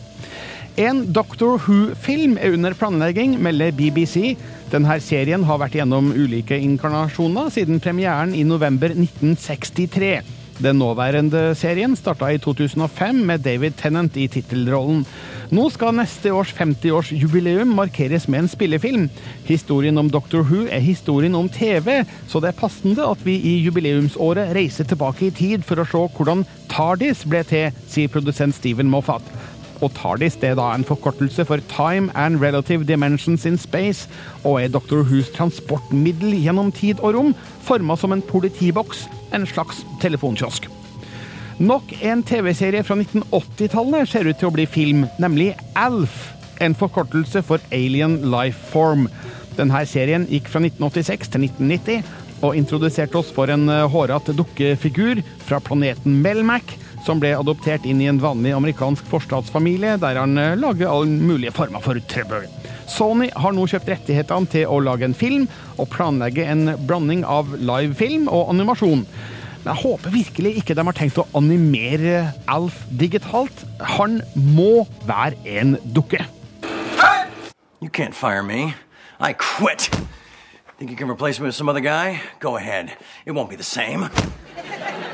En 0.80 1.02
Doctor 1.12 1.58
Who-film 1.58 2.38
er 2.40 2.54
under 2.54 2.72
planlegging, 2.72 3.34
melder 3.42 3.74
BBC. 3.76 4.38
Denne 4.72 4.94
serien 5.04 5.42
har 5.44 5.58
vært 5.60 5.74
gjennom 5.76 6.06
ulike 6.16 6.56
inkarnasjoner 6.56 7.50
siden 7.52 7.80
premieren 7.84 8.30
i 8.32 8.40
november 8.48 8.94
1963. 8.94 10.22
Den 10.64 10.78
nåværende 10.80 11.50
serien 11.60 11.92
starta 11.96 12.30
i 12.32 12.38
2005 12.40 13.20
med 13.28 13.44
David 13.44 13.76
Tennant 13.76 14.16
i 14.16 14.30
tittelrollen. 14.32 15.02
Nå 15.52 15.66
skal 15.74 15.92
neste 15.98 16.32
års 16.32 16.54
50-årsjubileum 16.56 17.74
markeres 17.76 18.24
med 18.32 18.46
en 18.46 18.48
spillefilm. 18.48 19.06
Historien 19.44 20.00
om 20.00 20.08
Doctor 20.08 20.40
Who 20.48 20.64
er 20.64 20.80
historien 20.80 21.36
om 21.36 21.52
TV, 21.52 22.06
så 22.28 22.40
det 22.40 22.54
er 22.54 22.60
passende 22.62 23.04
at 23.04 23.20
vi 23.26 23.36
i 23.36 23.58
jubileumsåret 23.66 24.54
reiser 24.56 24.88
tilbake 24.88 25.28
i 25.28 25.34
tid 25.36 25.68
for 25.68 25.82
å 25.82 25.88
se 25.88 26.06
hvordan 26.16 26.46
TARDIS 26.72 27.26
ble 27.28 27.44
til, 27.44 27.82
sier 27.92 28.12
produsent 28.12 28.56
Steven 28.56 28.88
Moffat. 28.88 29.26
Og 29.82 29.90
TARDIS 29.98 30.38
det 30.38 30.52
er 30.52 30.58
da 30.58 30.68
en 30.72 30.86
forkortelse 30.86 31.44
for 31.48 31.62
Time 31.70 32.12
and 32.18 32.38
Relative 32.42 32.86
Dimensions 32.86 33.46
in 33.48 33.58
Space, 33.58 34.08
og 34.44 34.62
er 34.62 34.70
Dr. 34.70 35.02
Whos 35.02 35.32
transportmiddel 35.34 36.36
gjennom 36.38 36.70
tid 36.72 37.02
og 37.02 37.16
rom, 37.16 37.34
forma 37.66 37.98
som 37.98 38.14
en 38.14 38.22
politiboks, 38.22 39.08
en 39.34 39.46
slags 39.46 39.82
telefonkiosk. 40.00 40.70
Nok 41.62 41.92
en 42.02 42.22
TV-serie 42.26 42.82
fra 42.86 42.96
1980-tallet 42.96 44.08
ser 44.08 44.30
ut 44.30 44.38
til 44.38 44.48
å 44.48 44.54
bli 44.54 44.64
film, 44.70 45.04
nemlig 45.22 45.52
ALF, 45.78 46.30
en 46.62 46.74
forkortelse 46.78 47.42
for 47.44 47.62
Alien 47.74 48.20
Life 48.30 48.70
Form. 48.70 49.08
Denne 49.58 49.82
serien 49.86 50.24
gikk 50.30 50.48
fra 50.48 50.62
1986 50.62 51.32
til 51.34 51.48
1990 51.50 52.20
og 52.42 52.56
introduserte 52.58 53.18
oss 53.20 53.30
for 53.34 53.50
en 53.52 53.68
eh, 53.70 53.84
hårete 53.90 54.34
dukkefigur 54.34 55.22
fra 55.46 55.60
planeten 55.62 56.18
Melmac, 56.24 56.74
som 57.06 57.20
ble 57.22 57.32
adoptert 57.36 57.86
inn 57.88 58.00
i 58.02 58.08
en 58.10 58.20
vanlig 58.22 58.54
amerikansk 58.56 59.06
forstatsfamilie, 59.10 59.96
der 60.02 60.20
han 60.20 60.38
eh, 60.38 60.56
lager 60.58 60.90
alle 60.90 61.10
mulige 61.22 61.54
former 61.54 61.82
for 61.82 61.98
trøbbel. 62.10 62.46
Sony 62.90 63.28
har 63.34 63.54
nå 63.54 63.66
kjøpt 63.70 63.90
rettighetene 63.90 64.50
til 64.52 64.70
å 64.70 64.80
lage 64.82 65.06
en 65.06 65.16
film, 65.16 65.46
og 65.80 65.90
planlegger 65.94 66.50
en 66.52 66.74
blanding 66.86 67.24
av 67.26 67.54
livefilm 67.58 68.28
og 68.30 68.52
animasjon. 68.52 69.06
Men 69.62 69.70
jeg 69.70 69.82
håper 69.84 70.14
virkelig 70.14 70.56
ikke 70.58 70.74
de 70.74 70.84
har 70.88 70.98
tenkt 70.98 71.20
å 71.22 71.28
animere 71.38 72.32
Alf 72.50 72.82
digitalt. 72.90 73.64
Han 73.98 74.20
må 74.34 74.86
være 75.06 75.38
en 75.46 75.76
dukke. 75.94 76.24
You 77.82 77.90
can't 77.90 78.14
fire 78.14 78.42
me. 78.42 78.74
I 79.20 79.32
quit. 79.32 79.90
Think 80.78 80.90
you 80.90 80.96
can 80.96 81.10
replace 81.10 81.38
me 81.38 81.46
with 81.46 81.54
some 81.54 81.68
other 81.68 81.80
guy? 81.80 82.20
Go 82.40 82.56
ahead. 82.56 82.92
It 83.24 83.32
won't 83.32 83.50
be 83.50 83.56
the 83.56 83.62
same. 83.62 84.10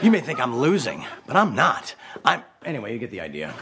You 0.03 0.11
may 0.11 0.21
think 0.21 0.39
I'm 0.41 0.55
losing, 0.61 1.05
but 1.27 1.37
I'm 1.37 1.55
not. 1.55 1.95
I'm. 2.25 2.43
Anyway, 2.65 2.93
you 2.93 2.99
get 2.99 3.11
the 3.11 3.21
idea. 3.21 3.53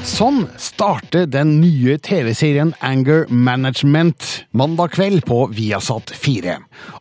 Sånn 0.00 0.46
starter 0.60 1.26
den 1.28 1.58
nye 1.60 1.94
TV-serien 2.00 2.70
Anger 2.84 3.26
Management 3.28 4.46
mandag 4.56 4.94
kveld 4.96 5.22
på 5.28 5.42
Viasat 5.52 6.12
4. 6.16 6.54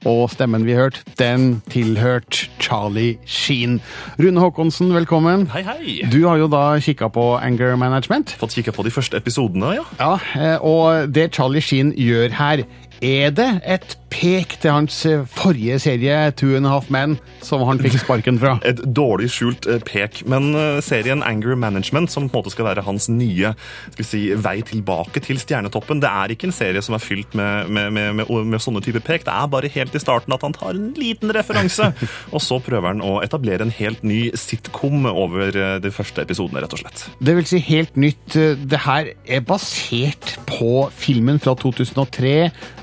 Og 0.08 0.26
stemmen 0.34 0.66
vi 0.68 0.76
hørte, 0.78 1.02
den 1.20 1.62
tilhørte 1.72 2.50
Charlie 2.60 3.18
Sheen. 3.26 3.80
Rune 4.20 4.44
Håkonsen, 4.44 4.92
velkommen. 4.96 5.48
Hei, 5.54 5.64
hei. 5.68 5.96
Du 6.12 6.20
har 6.28 6.40
jo 6.42 6.50
da 6.52 6.64
kikka 6.84 7.10
på 7.16 7.26
Anger 7.40 7.76
Management. 7.80 8.36
Fått 8.40 8.58
kikka 8.60 8.76
på 8.76 8.84
de 8.88 8.94
første 8.94 9.20
episodene, 9.20 9.78
ja. 9.80 9.88
Ja, 10.00 10.14
eh, 10.36 10.58
Og 10.60 11.08
det 11.16 11.32
Charlie 11.36 11.64
Sheen 11.64 11.94
gjør 11.96 12.36
her, 12.36 12.66
er 13.02 13.32
det 13.36 13.50
et 13.64 13.98
pek 14.10 14.56
til 14.62 14.74
hans 14.74 14.98
eh, 15.08 15.24
forrige 15.30 15.78
serie, 15.82 16.18
Two 16.38 16.56
and 16.58 16.68
a 16.68 16.74
Half 16.74 16.90
Men, 16.94 17.18
som 17.46 17.62
han 17.68 17.80
fikk 17.82 18.00
sparken 18.02 18.40
fra? 18.42 18.56
Et 18.70 18.80
dårlig 18.84 19.30
skjult 19.34 19.68
eh, 19.70 19.82
pek, 19.86 20.24
men 20.30 20.52
eh, 20.58 20.80
serien 20.84 21.24
Anger 21.26 21.56
Management, 21.60 22.12
som 22.12 22.28
på 22.28 22.34
en 22.34 22.42
måte 22.42 22.54
skal 22.54 22.70
være 22.72 22.86
hans 22.88 23.10
nye 23.12 23.54
skal 23.54 24.02
vi 24.02 24.08
si, 24.08 24.24
vei 24.36 24.58
tilbake 24.66 25.22
til 25.24 25.40
stjernetoppen, 25.42 26.02
det 26.04 26.10
er 26.10 26.34
ikke 26.34 26.50
en 26.50 26.56
serie 26.56 26.82
som 26.86 26.98
er 26.98 27.04
fylt 27.04 27.38
med, 27.38 27.70
med, 27.70 27.92
med, 27.96 28.12
med, 28.22 28.34
med 28.54 28.64
sånne 28.64 28.84
typer 28.86 29.04
pek. 29.06 29.28
Det 29.28 29.36
er 29.36 29.52
bare 29.52 29.72
helt 29.74 29.96
i 29.96 30.02
starten 30.02 30.36
at 30.36 30.46
han 30.46 30.58
tar 30.58 30.74
en 30.76 30.92
liten 30.98 31.34
referanse, 31.36 31.92
og 32.34 32.44
så 32.44 32.60
prøver 32.64 32.94
han 32.94 33.06
å 33.06 33.20
etablere 33.26 33.68
en 33.68 33.76
helt 33.76 34.04
ny 34.08 34.22
sitcom 34.38 35.08
over 35.10 35.54
de 35.84 35.94
første 35.94 36.26
episodene, 36.26 36.64
rett 36.64 36.76
og 36.76 36.84
slett. 36.84 37.06
Det 37.24 37.38
vil 37.38 37.48
si 37.50 37.62
helt 37.70 37.96
nytt. 38.00 38.36
Det 38.36 38.84
her 38.84 39.14
er 39.30 39.46
basert 39.46 40.36
på 40.50 40.90
filmen 40.98 41.40
fra 41.42 41.56
2003 41.60 42.36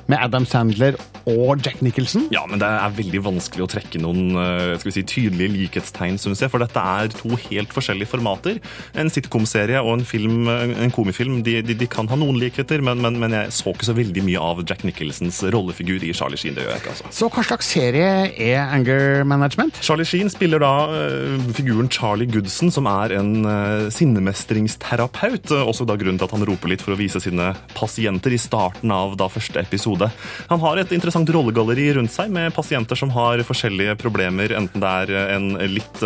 med 0.07 0.19
Adam 0.21 0.47
Sandler 0.47 0.95
og 1.27 1.63
Jack 1.65 1.81
Nicholson. 1.83 2.29
Ja, 2.31 2.45
men 2.47 2.61
det 2.63 2.69
er 2.71 2.93
veldig 2.95 3.21
vanskelig 3.27 3.65
å 3.65 3.71
trekke 3.71 3.99
noen 4.03 4.37
eh, 4.39 4.77
skal 4.79 4.91
vi 4.91 4.95
si, 4.95 5.03
tydelige 5.11 5.53
likhetstegn, 5.57 6.21
syns 6.23 6.43
jeg. 6.43 6.53
For 6.53 6.63
dette 6.63 6.79
er 6.79 7.11
to 7.11 7.35
helt 7.49 7.75
forskjellige 7.75 8.13
formater. 8.13 8.61
En 8.95 9.11
sitcom-serie 9.11 9.81
og 9.83 9.97
en, 9.97 10.05
film, 10.07 10.47
en 10.47 10.95
komifilm 10.95 11.41
de, 11.47 11.59
de, 11.67 11.75
de, 11.75 11.89
kan 11.91 12.07
ha 12.11 12.19
noen 12.19 12.39
likheter, 12.39 12.83
men, 12.85 13.03
men, 13.03 13.19
men, 13.19 13.35
jeg 13.35 13.55
så 13.57 13.75
ikke 13.75 13.89
så 13.89 13.97
veldig 13.97 14.23
mye 14.27 14.43
av 14.43 14.63
Jack 14.69 14.85
Nicholsons 14.87 15.41
rollefigur 15.55 16.05
i 16.07 16.13
Charlie 16.15 16.39
Sheen. 16.39 16.55
det 16.55 16.67
gjør 16.67 16.77
jeg 16.77 16.85
ikke, 16.85 16.95
altså. 16.95 17.11
Så 17.19 17.31
hva 17.35 17.47
slags 17.51 17.73
serie 17.75 18.13
er 18.31 18.63
Anger 18.63 19.27
Management? 19.27 19.83
Charlie 19.83 20.07
Sheen 20.07 20.31
spiller 20.33 20.63
da 20.63 20.73
uh, 20.93 21.51
figuren 21.59 21.91
Charlie 21.91 22.31
Goodson, 22.31 22.71
som 22.75 22.87
er 22.91 23.17
en 23.19 23.33
uh, 23.43 23.91
sinnemestringsterapeut. 23.95 25.51
Også 25.59 25.89
da 25.89 25.99
grunnen 25.99 26.23
til 26.23 26.29
at 26.31 26.37
han 26.37 26.47
roper 26.47 26.71
litt 26.71 26.87
for 26.87 26.95
å 26.95 27.01
vise 27.01 27.21
sine 27.23 27.51
pasienter 27.75 28.35
i 28.35 28.41
starten 28.41 28.95
av 28.95 29.19
da 29.19 29.27
første 29.33 29.59
episode. 29.67 30.11
Han 30.53 30.63
har 30.63 30.79
et 30.79 30.95
interessant 30.95 31.16
rollegalleri 31.25 31.95
rundt 31.97 32.13
seg 32.13 32.29
med 32.35 32.53
pasienter 32.53 32.99
som 32.99 33.15
har 33.17 33.41
forskjellige 33.47 33.97
problemer, 34.03 34.53
enten 34.53 34.83
det 34.83 34.91
er 35.07 35.31
en 35.39 35.55
litt 35.71 36.03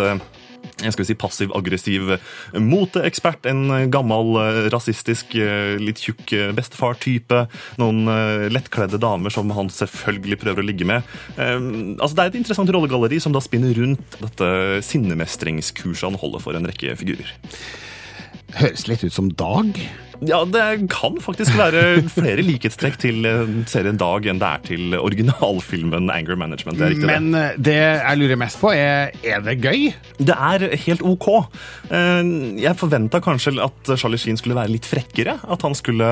jeg 0.81 0.93
skal 0.93 1.05
si 1.05 1.15
passiv-aggressiv 1.17 2.11
moteekspert, 2.57 3.45
en 3.49 3.89
gammel 3.93 4.37
rasistisk, 4.73 5.33
litt 5.81 6.01
tjukk 6.01 6.33
bestefar-type, 6.57 7.39
noen 7.81 8.05
lettkledde 8.53 8.97
damer 9.01 9.33
som 9.33 9.49
han 9.57 9.69
selvfølgelig 9.73 10.39
prøver 10.41 10.63
å 10.63 10.67
ligge 10.69 10.87
med. 10.89 11.05
Altså, 11.37 12.13
det 12.15 12.23
er 12.23 12.31
et 12.31 12.39
interessant 12.41 12.73
rollegalleri 12.73 13.19
som 13.21 13.33
da 13.33 13.41
spinner 13.43 13.73
rundt 13.77 14.17
dette 14.21 14.51
sinnemestringskurset 14.85 16.07
han 16.09 16.21
holder 16.21 16.45
for 16.45 16.57
en 16.57 16.69
rekke 16.69 16.95
figurer. 17.01 17.29
Høres 18.61 18.87
litt 18.89 19.05
ut 19.05 19.13
som 19.17 19.29
Dag. 19.37 19.77
Ja, 20.21 20.43
det 20.45 20.87
kan 20.91 21.15
faktisk 21.23 21.55
være 21.57 22.03
flere 22.13 22.43
likhetstrekk 22.45 22.97
til 23.01 23.25
serien 23.69 23.97
Dag 23.97 24.27
enn 24.29 24.41
det 24.41 24.49
er 24.49 24.65
til 24.67 24.95
originalfilmen 24.99 26.11
Anger 26.13 26.37
Management. 26.37 26.77
Det 26.77 26.99
Men 27.09 27.31
det. 27.33 27.45
det 27.65 27.77
jeg 27.79 28.19
lurer 28.19 28.37
mest 28.37 28.59
på, 28.61 28.69
er 28.69 29.15
er 29.25 29.41
det 29.41 29.57
gøy? 29.63 29.87
Det 30.21 30.35
er 30.35 30.67
helt 30.85 31.01
OK. 31.01 31.27
Jeg 31.89 32.77
forventa 32.77 33.21
kanskje 33.23 33.55
at 33.63 33.91
Charlie 33.97 34.21
Sheen 34.21 34.37
skulle 34.37 34.57
være 34.57 34.73
litt 34.75 34.85
frekkere. 34.85 35.39
At 35.41 35.65
han 35.65 35.73
skulle 35.77 36.11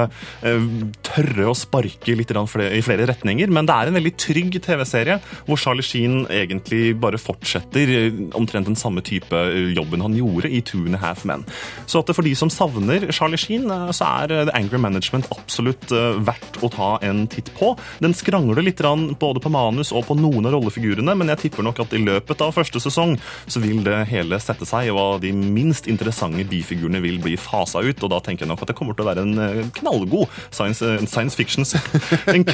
tørre 1.05 1.49
å 1.49 1.55
sparke 1.57 2.15
litt 2.17 2.33
i 2.33 2.81
flere 2.85 3.07
retninger. 3.09 3.53
Men 3.53 3.69
det 3.69 3.75
er 3.75 3.91
en 3.91 3.99
veldig 3.99 4.15
trygg 4.19 4.57
TV-serie 4.65 5.19
hvor 5.45 5.61
Charlie 5.61 5.85
Sheen 5.85 6.23
egentlig 6.33 6.95
bare 6.99 7.21
fortsetter 7.21 7.93
omtrent 8.37 8.69
den 8.69 8.79
samme 8.79 9.05
type 9.05 9.37
jobben 9.75 10.01
han 10.01 10.17
gjorde 10.17 10.49
i 10.49 10.61
Two 10.65 10.85
and 10.87 10.97
a 10.97 11.03
Half 11.03 11.25
Men. 11.29 11.45
Så 11.85 12.01
at 12.01 12.13
for 12.15 12.25
de 12.25 12.33
som 12.37 12.49
savner 12.49 13.11
Charlie 13.13 13.37
Sheen 13.37 13.69
så 13.99 14.07
er 14.23 14.31
The 14.49 14.55
Angry 14.57 14.79
Management 14.81 15.29
absolutt 15.35 15.91
verdt 16.25 16.59
å 16.63 16.69
ta 16.71 16.89
en 17.05 17.25
titt 17.31 17.51
på. 17.57 17.73
Den 18.03 18.15
skrangler 18.17 18.63
litt 18.65 18.79
både 19.19 19.41
på 19.43 19.51
manus 19.51 19.91
og 19.91 20.05
på 20.07 20.15
noen 20.15 20.47
av 20.47 20.55
rollefigurene, 20.55 21.15
men 21.17 21.31
jeg 21.33 21.43
tipper 21.43 21.65
nok 21.65 21.81
at 21.83 21.95
i 21.95 22.01
løpet 22.01 22.43
av 22.45 22.55
første 22.55 22.79
sesong 22.79 23.17
så 23.49 23.61
vil 23.63 23.81
det 23.83 23.97
hele 24.11 24.39
sette 24.41 24.67
seg, 24.67 24.91
og 24.93 25.19
de 25.23 25.33
minst 25.35 25.89
interessante 25.91 26.45
bifigurene 26.49 27.01
vil 27.03 27.19
bli 27.23 27.35
fasa 27.39 27.83
ut. 27.83 28.03
Og 28.03 28.13
da 28.13 28.21
tenker 28.23 28.45
jeg 28.45 28.51
nok 28.53 28.63
at 28.63 28.71
det 28.71 28.77
kommer 28.79 28.95
til 28.95 29.05
å 29.05 29.09
være 29.09 29.25
en 29.25 29.71
knallgod 29.75 30.29
science, 30.55 30.83
science 31.11 31.35
fiction 31.35 31.65
en, 32.33 32.45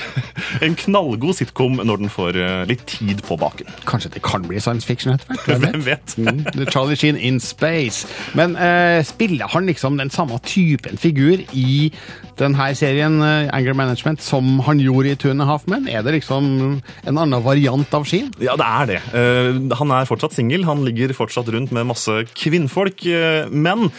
en, 0.65 0.77
knallgod 0.85 1.37
sitcom 1.37 1.79
når 1.85 2.01
den 2.03 2.11
får 2.11 2.39
litt 2.69 2.85
tid 2.89 3.21
på 3.25 3.37
baken. 3.39 3.69
Kanskje 3.89 4.15
det 4.15 4.23
kan 4.25 4.45
bli 4.47 4.61
science 4.63 4.87
fiction 4.87 5.13
etter 5.13 5.35
hvert? 5.35 5.65
Hvem 5.65 5.85
vet? 5.85 6.15
Mm, 6.17 6.65
Charlie 6.71 6.97
Sheen 6.99 7.19
in 7.19 7.39
space. 7.43 8.07
Men 8.37 8.55
eh, 8.57 9.01
spiller 9.05 9.51
han 9.53 9.69
liksom 9.69 9.99
den 10.01 10.11
samme 10.13 10.39
typen 10.45 10.97
figur 11.01 11.34
i 11.55 11.91
denne 12.39 12.67
serien 12.77 13.19
Anger 13.23 13.75
Management 13.77 14.23
som 14.23 14.59
han 14.65 14.81
gjorde 14.81 15.13
i 15.13 15.15
a 15.15 15.47
Half 15.47 15.67
Men? 15.71 15.87
Er 15.87 16.03
det 16.03 16.17
liksom 16.17 16.81
en 16.81 17.17
annen 17.17 17.43
variant 17.43 17.93
av 17.95 18.05
Sheen? 18.07 18.31
Ja, 18.43 18.55
det 18.59 18.65
er 18.67 18.89
det. 18.89 18.99
Uh, 19.13 19.75
han 19.79 19.93
er 19.95 20.09
fortsatt 20.09 20.35
singel, 20.35 20.65
han 20.67 20.83
ligger 20.85 21.13
fortsatt 21.15 21.49
rundt 21.53 21.73
med 21.75 21.87
masse 21.89 22.25
kvinnfolk. 22.35 23.05
Uh, 23.07 23.47
men 23.51 23.89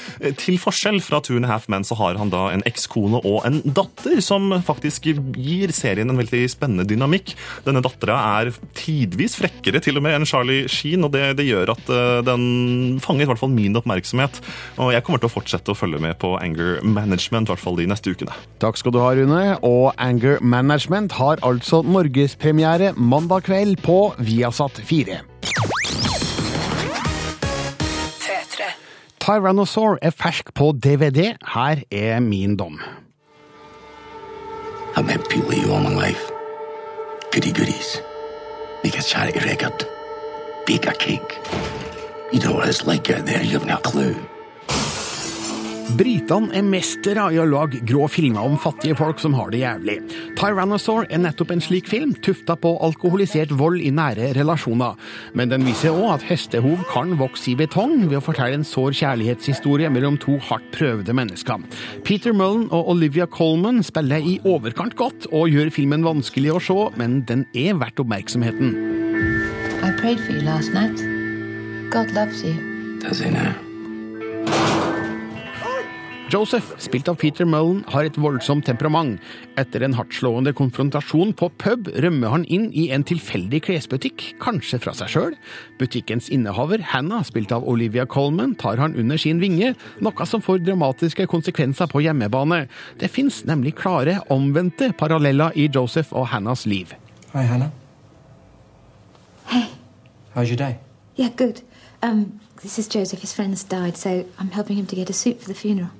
til 0.40 0.60
forskjell 0.60 1.00
fra 1.04 1.20
a 1.20 1.50
Half 1.50 1.68
Men 1.72 1.86
så 1.86 1.96
har 1.98 2.18
han 2.20 2.32
da 2.32 2.48
en 2.52 2.64
ekskone 2.68 3.22
og 3.24 3.46
en 3.48 3.60
datter 3.64 4.20
som 4.24 4.52
faktisk 4.66 5.08
gir 5.08 5.72
serien 5.74 6.10
en 6.10 6.20
veldig 6.20 6.44
spennende 6.52 6.86
dynamikk. 6.88 7.34
Denne 7.66 7.82
dattera 7.84 8.18
er 8.40 8.52
tidvis 8.76 9.36
frekkere 9.40 9.80
til 9.84 9.98
og 9.98 10.06
med 10.06 10.16
enn 10.16 10.28
Charlie 10.28 10.68
Sheen, 10.70 11.04
og 11.06 11.14
det, 11.16 11.36
det 11.40 11.48
gjør 11.48 11.74
at 11.76 11.90
den 12.26 12.98
fanger 13.02 13.26
i 13.26 13.30
hvert 13.30 13.40
fall 13.40 13.52
min 13.54 13.76
oppmerksomhet. 13.78 14.40
Og 14.82 14.92
jeg 14.94 15.04
kommer 15.06 15.22
til 15.22 15.30
å 15.30 15.34
fortsette 15.34 15.72
å 15.72 15.78
følge 15.78 16.00
med 16.02 16.16
på 16.20 16.34
Anger 16.40 16.80
Management, 16.82 17.15
i 17.48 17.52
hvert 17.52 17.62
fall 17.62 17.78
de 17.78 17.86
neste 17.86 18.12
ukene. 18.12 18.34
Takk 18.62 18.76
skal 18.80 18.92
du 18.94 19.00
ha, 19.02 19.12
Rune. 19.16 19.58
Og 19.66 19.94
Anger 19.98 20.38
Management 20.42 21.12
har 21.18 21.40
altså 21.46 21.82
norgespremiere 21.82 22.92
mandag 22.96 23.46
kveld 23.48 23.80
på 23.84 24.14
Viasat 24.18 24.80
4. 24.84 25.20
Tyrannosaur 29.26 29.98
er 30.02 30.14
fersk 30.14 30.52
på 30.54 30.70
DVD. 30.72 31.34
Her 31.54 31.82
er 31.90 32.20
min 32.20 32.56
dom. 32.56 32.78
I've 34.96 35.04
met 35.04 35.28
people 35.28 35.54
you 35.54 35.72
all 35.74 35.82
my 35.82 35.92
life. 35.92 36.30
Goody 37.32 37.52
goodies. 37.52 38.00
Make 38.84 38.96
a 38.96 39.02
charity 39.02 39.40
record. 39.40 39.84
Bake 40.66 40.86
a 40.86 40.92
cake. 40.92 41.38
You 42.32 42.40
know 42.40 42.54
what 42.54 42.68
it's 42.68 42.86
like 42.86 43.10
out 43.10 43.26
there, 43.26 43.42
you 43.42 43.58
a 43.58 43.76
clue. 43.82 44.14
Britene 45.96 46.52
er 46.52 46.64
mestere 46.66 47.22
i 47.32 47.38
å 47.40 47.46
lage 47.48 47.78
grå 47.88 48.04
filmer 48.12 48.44
om 48.44 48.58
fattige 48.60 48.96
folk 48.98 49.20
som 49.22 49.32
har 49.38 49.48
det 49.52 49.62
jævlig. 49.62 49.94
Tyrannosaur 50.36 51.06
er 51.08 51.22
nettopp 51.22 51.54
en 51.54 51.62
slik 51.64 51.88
film, 51.88 52.12
tufta 52.20 52.52
på 52.60 52.74
alkoholisert 52.84 53.54
vold 53.56 53.80
i 53.80 53.92
nære 53.94 54.34
relasjoner. 54.36 54.98
Men 55.32 55.54
den 55.54 55.64
viser 55.64 55.96
òg 55.96 56.18
at 56.18 56.26
hestehov 56.28 56.84
kan 56.90 57.16
vokse 57.16 57.48
i 57.52 57.56
betong 57.56 58.10
ved 58.10 58.18
å 58.18 58.24
fortelle 58.26 58.58
en 58.58 58.66
sår 58.66 58.92
kjærlighetshistorie 59.00 59.88
mellom 59.94 60.18
to 60.20 60.36
hardt 60.50 60.68
prøvde 60.76 61.16
mennesker. 61.16 61.64
Peter 62.04 62.36
Mullen 62.36 62.68
og 62.68 62.92
Olivia 62.92 63.24
Colman 63.24 63.80
spiller 63.86 64.20
i 64.20 64.36
overkant 64.44 64.98
godt 65.00 65.30
og 65.32 65.48
gjør 65.48 65.72
filmen 65.72 66.04
vanskelig 66.04 66.58
å 66.58 66.64
se, 66.66 66.80
men 67.00 67.22
den 67.30 67.46
er 67.56 67.78
verdt 67.80 68.04
oppmerksomheten. 68.04 68.74
I 69.80 69.94
prayed 69.96 70.20
for 70.20 70.36
you 70.36 70.44
last 70.44 70.76
night. 70.76 71.00
God 71.88 72.12
loves 72.12 72.44
you. 72.44 72.52
Does 73.00 73.20
he 73.20 73.30
now? 73.30 73.65
Joseph, 76.26 76.72
spilt 76.82 77.06
av 77.06 77.14
Peter 77.14 77.46
Mullen, 77.46 77.84
har 77.86 78.02
et 78.02 78.16
voldsomt 78.18 78.64
temperament. 78.66 79.20
Etter 79.54 79.84
en 79.86 79.92
hardtslående 79.94 80.50
konfrontasjon 80.58 81.30
på 81.38 81.46
pub 81.62 81.86
rømmer 82.02 82.32
han 82.32 82.46
inn 82.50 82.64
i 82.74 82.88
en 82.90 83.04
tilfeldig 83.06 83.60
klesbutikk, 83.68 84.24
kanskje 84.42 84.80
fra 84.82 84.90
seg 84.98 85.12
sjøl. 85.12 85.36
Butikkens 85.78 86.26
innehaver, 86.34 86.82
Hannah, 86.82 87.22
spilt 87.22 87.54
av 87.54 87.62
Olivia 87.70 88.08
Colman, 88.10 88.56
tar 88.58 88.82
han 88.82 88.96
under 88.98 89.20
sin 89.22 89.38
vinge, 89.38 89.76
noe 90.02 90.26
som 90.26 90.42
får 90.42 90.64
dramatiske 90.66 91.28
konsekvenser 91.30 91.86
på 91.92 92.02
hjemmebane. 92.02 92.64
Det 92.98 93.12
fins 93.14 93.44
nemlig 93.46 93.76
klare, 93.78 94.16
omvendte 94.26 94.90
paralleller 94.98 95.54
i 95.54 95.68
Joseph 95.70 96.10
og 96.10 96.26
Hannahs 96.32 96.66
liv. 96.66 96.90
Hi, 97.36 97.44
Hannah. 97.46 97.70
Hey. 99.46 99.68
How's 100.34 100.50
your 100.50 100.58
day? 100.58 100.80
Yeah, 101.14 101.30
good. 101.36 101.62
Um, 102.02 102.40
this 102.62 102.80
is 102.80 102.88
Joseph. 102.88 103.20
His 103.20 103.32
friend's 103.32 103.62
died, 103.62 103.96
so 103.96 104.26
I'm 104.40 104.50
helping 104.50 104.74
him 104.76 104.86
to 104.86 104.96
get 104.96 105.08
a 105.08 105.14
suit 105.14 105.40
for 105.40 105.46
the 105.46 105.54
funeral. 105.54 105.90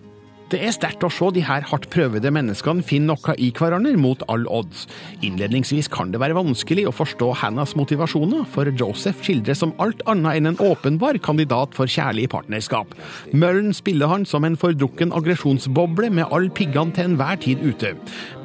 Det 0.46 0.60
er 0.62 0.70
sterkt 0.70 1.02
å 1.02 1.08
se 1.10 1.26
de 1.34 1.42
her 1.42 1.64
hardt 1.66 1.88
prøvede 1.90 2.30
menneskene 2.30 2.84
finne 2.86 3.10
noe 3.10 3.34
i 3.42 3.48
hverandre 3.54 3.96
mot 3.98 4.20
all 4.30 4.44
odds. 4.46 4.84
Innledningsvis 5.26 5.88
kan 5.90 6.12
det 6.12 6.20
være 6.22 6.36
vanskelig 6.38 6.84
å 6.86 6.94
forstå 6.94 7.32
Hannahs 7.40 7.74
motivasjoner, 7.78 8.44
for 8.54 8.70
Joseph 8.78 9.24
skildres 9.26 9.64
som 9.64 9.74
alt 9.82 10.04
annet 10.06 10.38
enn 10.38 10.52
en 10.52 10.60
åpenbar 10.62 11.18
kandidat 11.26 11.74
for 11.74 11.90
kjærlig 11.90 12.28
partnerskap. 12.30 12.94
Møllen 13.34 13.74
spiller 13.74 14.12
han 14.12 14.28
som 14.28 14.46
en 14.46 14.58
fordrukken 14.60 15.14
aggresjonsboble 15.18 16.12
med 16.14 16.30
alle 16.30 16.54
piggene 16.54 16.94
til 16.94 17.10
enhver 17.10 17.42
tid 17.42 17.66
ute. 17.66 17.96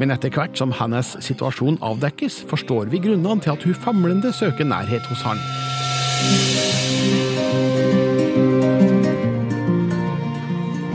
Men 0.01 0.17
etter 0.17 0.33
hvert 0.33 0.57
som 0.57 0.73
Hannahs 0.73 1.13
situasjon 1.21 1.77
avdekkes, 1.85 2.41
forstår 2.49 2.89
vi 2.89 3.05
grunnene 3.05 3.45
til 3.45 3.53
at 3.53 3.67
hun 3.67 3.77
famlende 3.77 4.33
søker 4.33 4.65
nærhet 4.65 5.05
hos 5.05 5.21
han. 5.21 5.37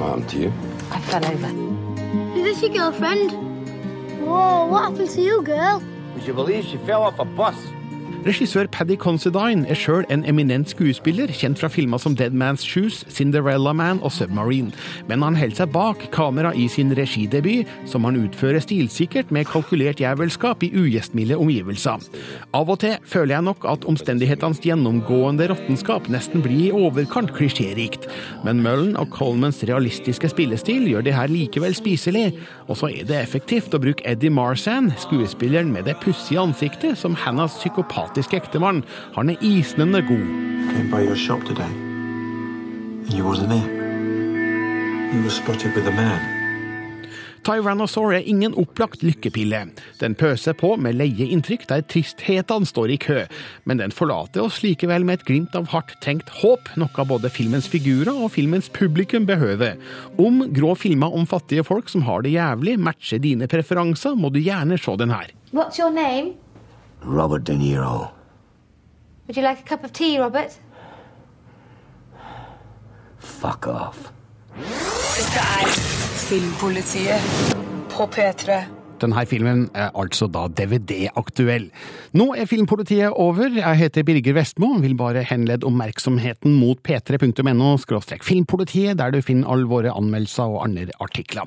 Mom, 0.03 0.27
to 0.27 0.39
you? 0.39 0.66
I 1.07 1.21
fell 1.21 1.25
over. 1.25 2.37
Is 2.37 2.43
this 2.43 2.63
your 2.63 2.73
girlfriend? 2.73 3.31
Whoa, 4.27 4.67
what 4.67 4.91
happened 4.91 5.11
to 5.11 5.21
you, 5.21 5.41
girl? 5.43 5.81
Would 6.15 6.27
you 6.27 6.35
believe 6.35 6.65
she 6.65 6.79
fell 6.79 7.03
off 7.05 7.19
a 7.21 7.25
bus? 7.25 7.57
Regissør 8.27 8.67
Paddy 8.75 8.97
Considine 8.99 9.69
er 9.71 9.79
sjøl 9.79 10.03
en 10.11 10.25
eminent 10.27 10.67
skuespiller, 10.73 11.31
kjent 11.31 11.61
fra 11.61 11.69
filmer 11.71 12.01
som 12.03 12.17
Dead 12.19 12.35
Man's 12.35 12.65
Shoes, 12.67 13.05
Cinderella 13.13 13.71
Man 13.77 14.01
og 14.03 14.11
Submarine. 14.17 14.73
Men 15.07 15.23
han 15.23 15.37
holder 15.39 15.61
seg 15.61 15.71
bak 15.71 16.03
kamera 16.15 16.51
i 16.51 16.65
sin 16.67 16.91
regidebut, 16.99 17.71
som 17.87 18.03
han 18.09 18.19
utfører 18.19 18.65
stilsikkert 18.65 19.31
med 19.31 19.47
kalkulert 19.47 20.03
jævelskap 20.03 20.65
i 20.67 20.73
ugjestmilde 20.75 21.39
omgivelser. 21.39 22.03
Av 22.51 22.73
og 22.73 22.81
til 22.83 22.97
føler 23.07 23.37
jeg 23.37 23.47
nok 23.47 23.69
at 23.71 23.87
omstendighetenes 23.87 24.59
gjennomgående 24.65 25.47
råttenskap 25.53 26.11
nesten 26.11 26.43
blir 26.43 26.65
i 26.65 26.75
overkant 26.75 27.31
klisjérikt, 27.37 28.09
men 28.43 28.65
Mullen 28.67 28.99
og 28.99 29.15
Colmans 29.15 29.63
realistiske 29.71 30.33
spillestil 30.35 30.89
gjør 30.91 31.07
det 31.07 31.15
her 31.15 31.31
likevel 31.31 31.79
spiselig, 31.79 32.33
og 32.67 32.75
så 32.83 32.91
er 32.91 33.07
det 33.07 33.21
effektivt 33.21 33.79
å 33.79 33.83
bruke 33.87 34.03
Eddie 34.09 34.35
Marsan, 34.35 34.91
skuespilleren 35.07 35.71
med 35.71 35.87
det 35.87 35.95
pussige 36.03 36.43
ansiktet, 36.43 36.99
som 36.99 37.15
Hannahs 37.15 37.61
psykopatiske 38.17 38.37
ektemannen. 38.37 38.85
Han 39.15 39.31
er 39.31 39.37
isnende 39.41 40.03
god. 40.03 40.27
Came 40.73 40.91
by 40.91 41.05
your 41.05 41.17
shop 41.17 41.45
today. 41.45 41.71
And 43.09 43.15
you 43.15 43.25
wasn't 43.25 43.49
there. 43.49 43.69
You 45.13 45.23
were 45.23 45.31
spotted 45.31 45.75
with 45.75 45.87
a 45.89 45.93
man. 45.93 46.33
Tyrannosaur 47.45 48.13
er 48.13 48.27
ingen 48.27 48.55
opplagt 48.59 49.05
lykkepille. 49.05 49.69
Den 50.01 50.15
pøser 50.19 50.53
på 50.53 50.73
med 50.77 50.97
leie 50.99 51.29
inntrykk 51.31 51.69
der 51.69 51.85
tristhetene 51.87 52.67
står 52.67 52.91
i 52.91 52.97
kø, 52.99 53.21
men 53.65 53.79
den 53.79 53.95
forlater 53.95 54.43
oss 54.43 54.65
likevel 54.65 55.05
med 55.07 55.21
et 55.21 55.27
glimt 55.29 55.55
av 55.55 55.69
hardt 55.71 55.95
trengt 56.03 56.33
håp, 56.41 56.67
noe 56.75 57.05
både 57.07 57.31
filmens 57.31 57.69
figurer 57.71 58.11
og 58.11 58.33
filmens 58.35 58.67
publikum 58.69 59.29
behøver. 59.31 59.79
Om 60.19 60.49
grå 60.57 60.75
filmer 60.75 61.15
om 61.15 61.27
fattige 61.27 61.63
folk 61.63 61.89
som 61.89 62.03
har 62.03 62.27
det 62.27 62.35
jævlig, 62.35 62.81
matcher 62.83 63.23
dine 63.23 63.47
preferanser, 63.47 64.19
må 64.19 64.33
du 64.35 64.43
gjerne 64.43 64.81
se 64.81 64.97
den 64.99 65.15
her. 65.15 65.31
What's 65.55 65.79
your 65.79 65.95
name? 65.95 66.35
Robert 67.07 67.45
De 67.45 67.55
Niro. 67.55 68.11
Would 69.27 69.37
you 69.37 69.43
like 69.43 69.61
a 69.61 69.63
cup 69.63 69.85
of 69.85 69.93
tea, 69.93 70.19
Robert? 70.19 70.59
Fuck 73.19 73.67
off. 73.67 74.13
Dette 74.57 75.43
er 75.43 75.71
Filmpolitiet 76.27 77.55
på 77.93 78.09
P3. 78.11 78.59
Denne 79.01 79.23
filmen 79.29 79.67
er 79.77 79.93
altså 79.95 80.27
da 80.33 80.47
DVD-aktuell. 80.49 81.69
Nå 82.17 82.31
er 82.35 82.49
Filmpolitiet 82.49 83.13
over. 83.13 83.53
Jeg 83.55 83.81
heter 83.83 84.07
Birger 84.09 84.39
Vestmo. 84.39 84.73
Vil 84.83 84.97
bare 84.99 85.23
henlede 85.29 85.69
oppmerksomheten 85.69 86.57
mot 86.59 86.81
p3.no 86.83 87.77
filmpolitiet, 88.25 88.99
der 88.99 89.13
du 89.13 89.21
finner 89.23 89.53
alle 89.53 89.69
våre 89.69 89.93
anmeldelser 89.95 90.57
og 90.57 90.65
andre 90.65 90.89
artikler. 90.99 91.47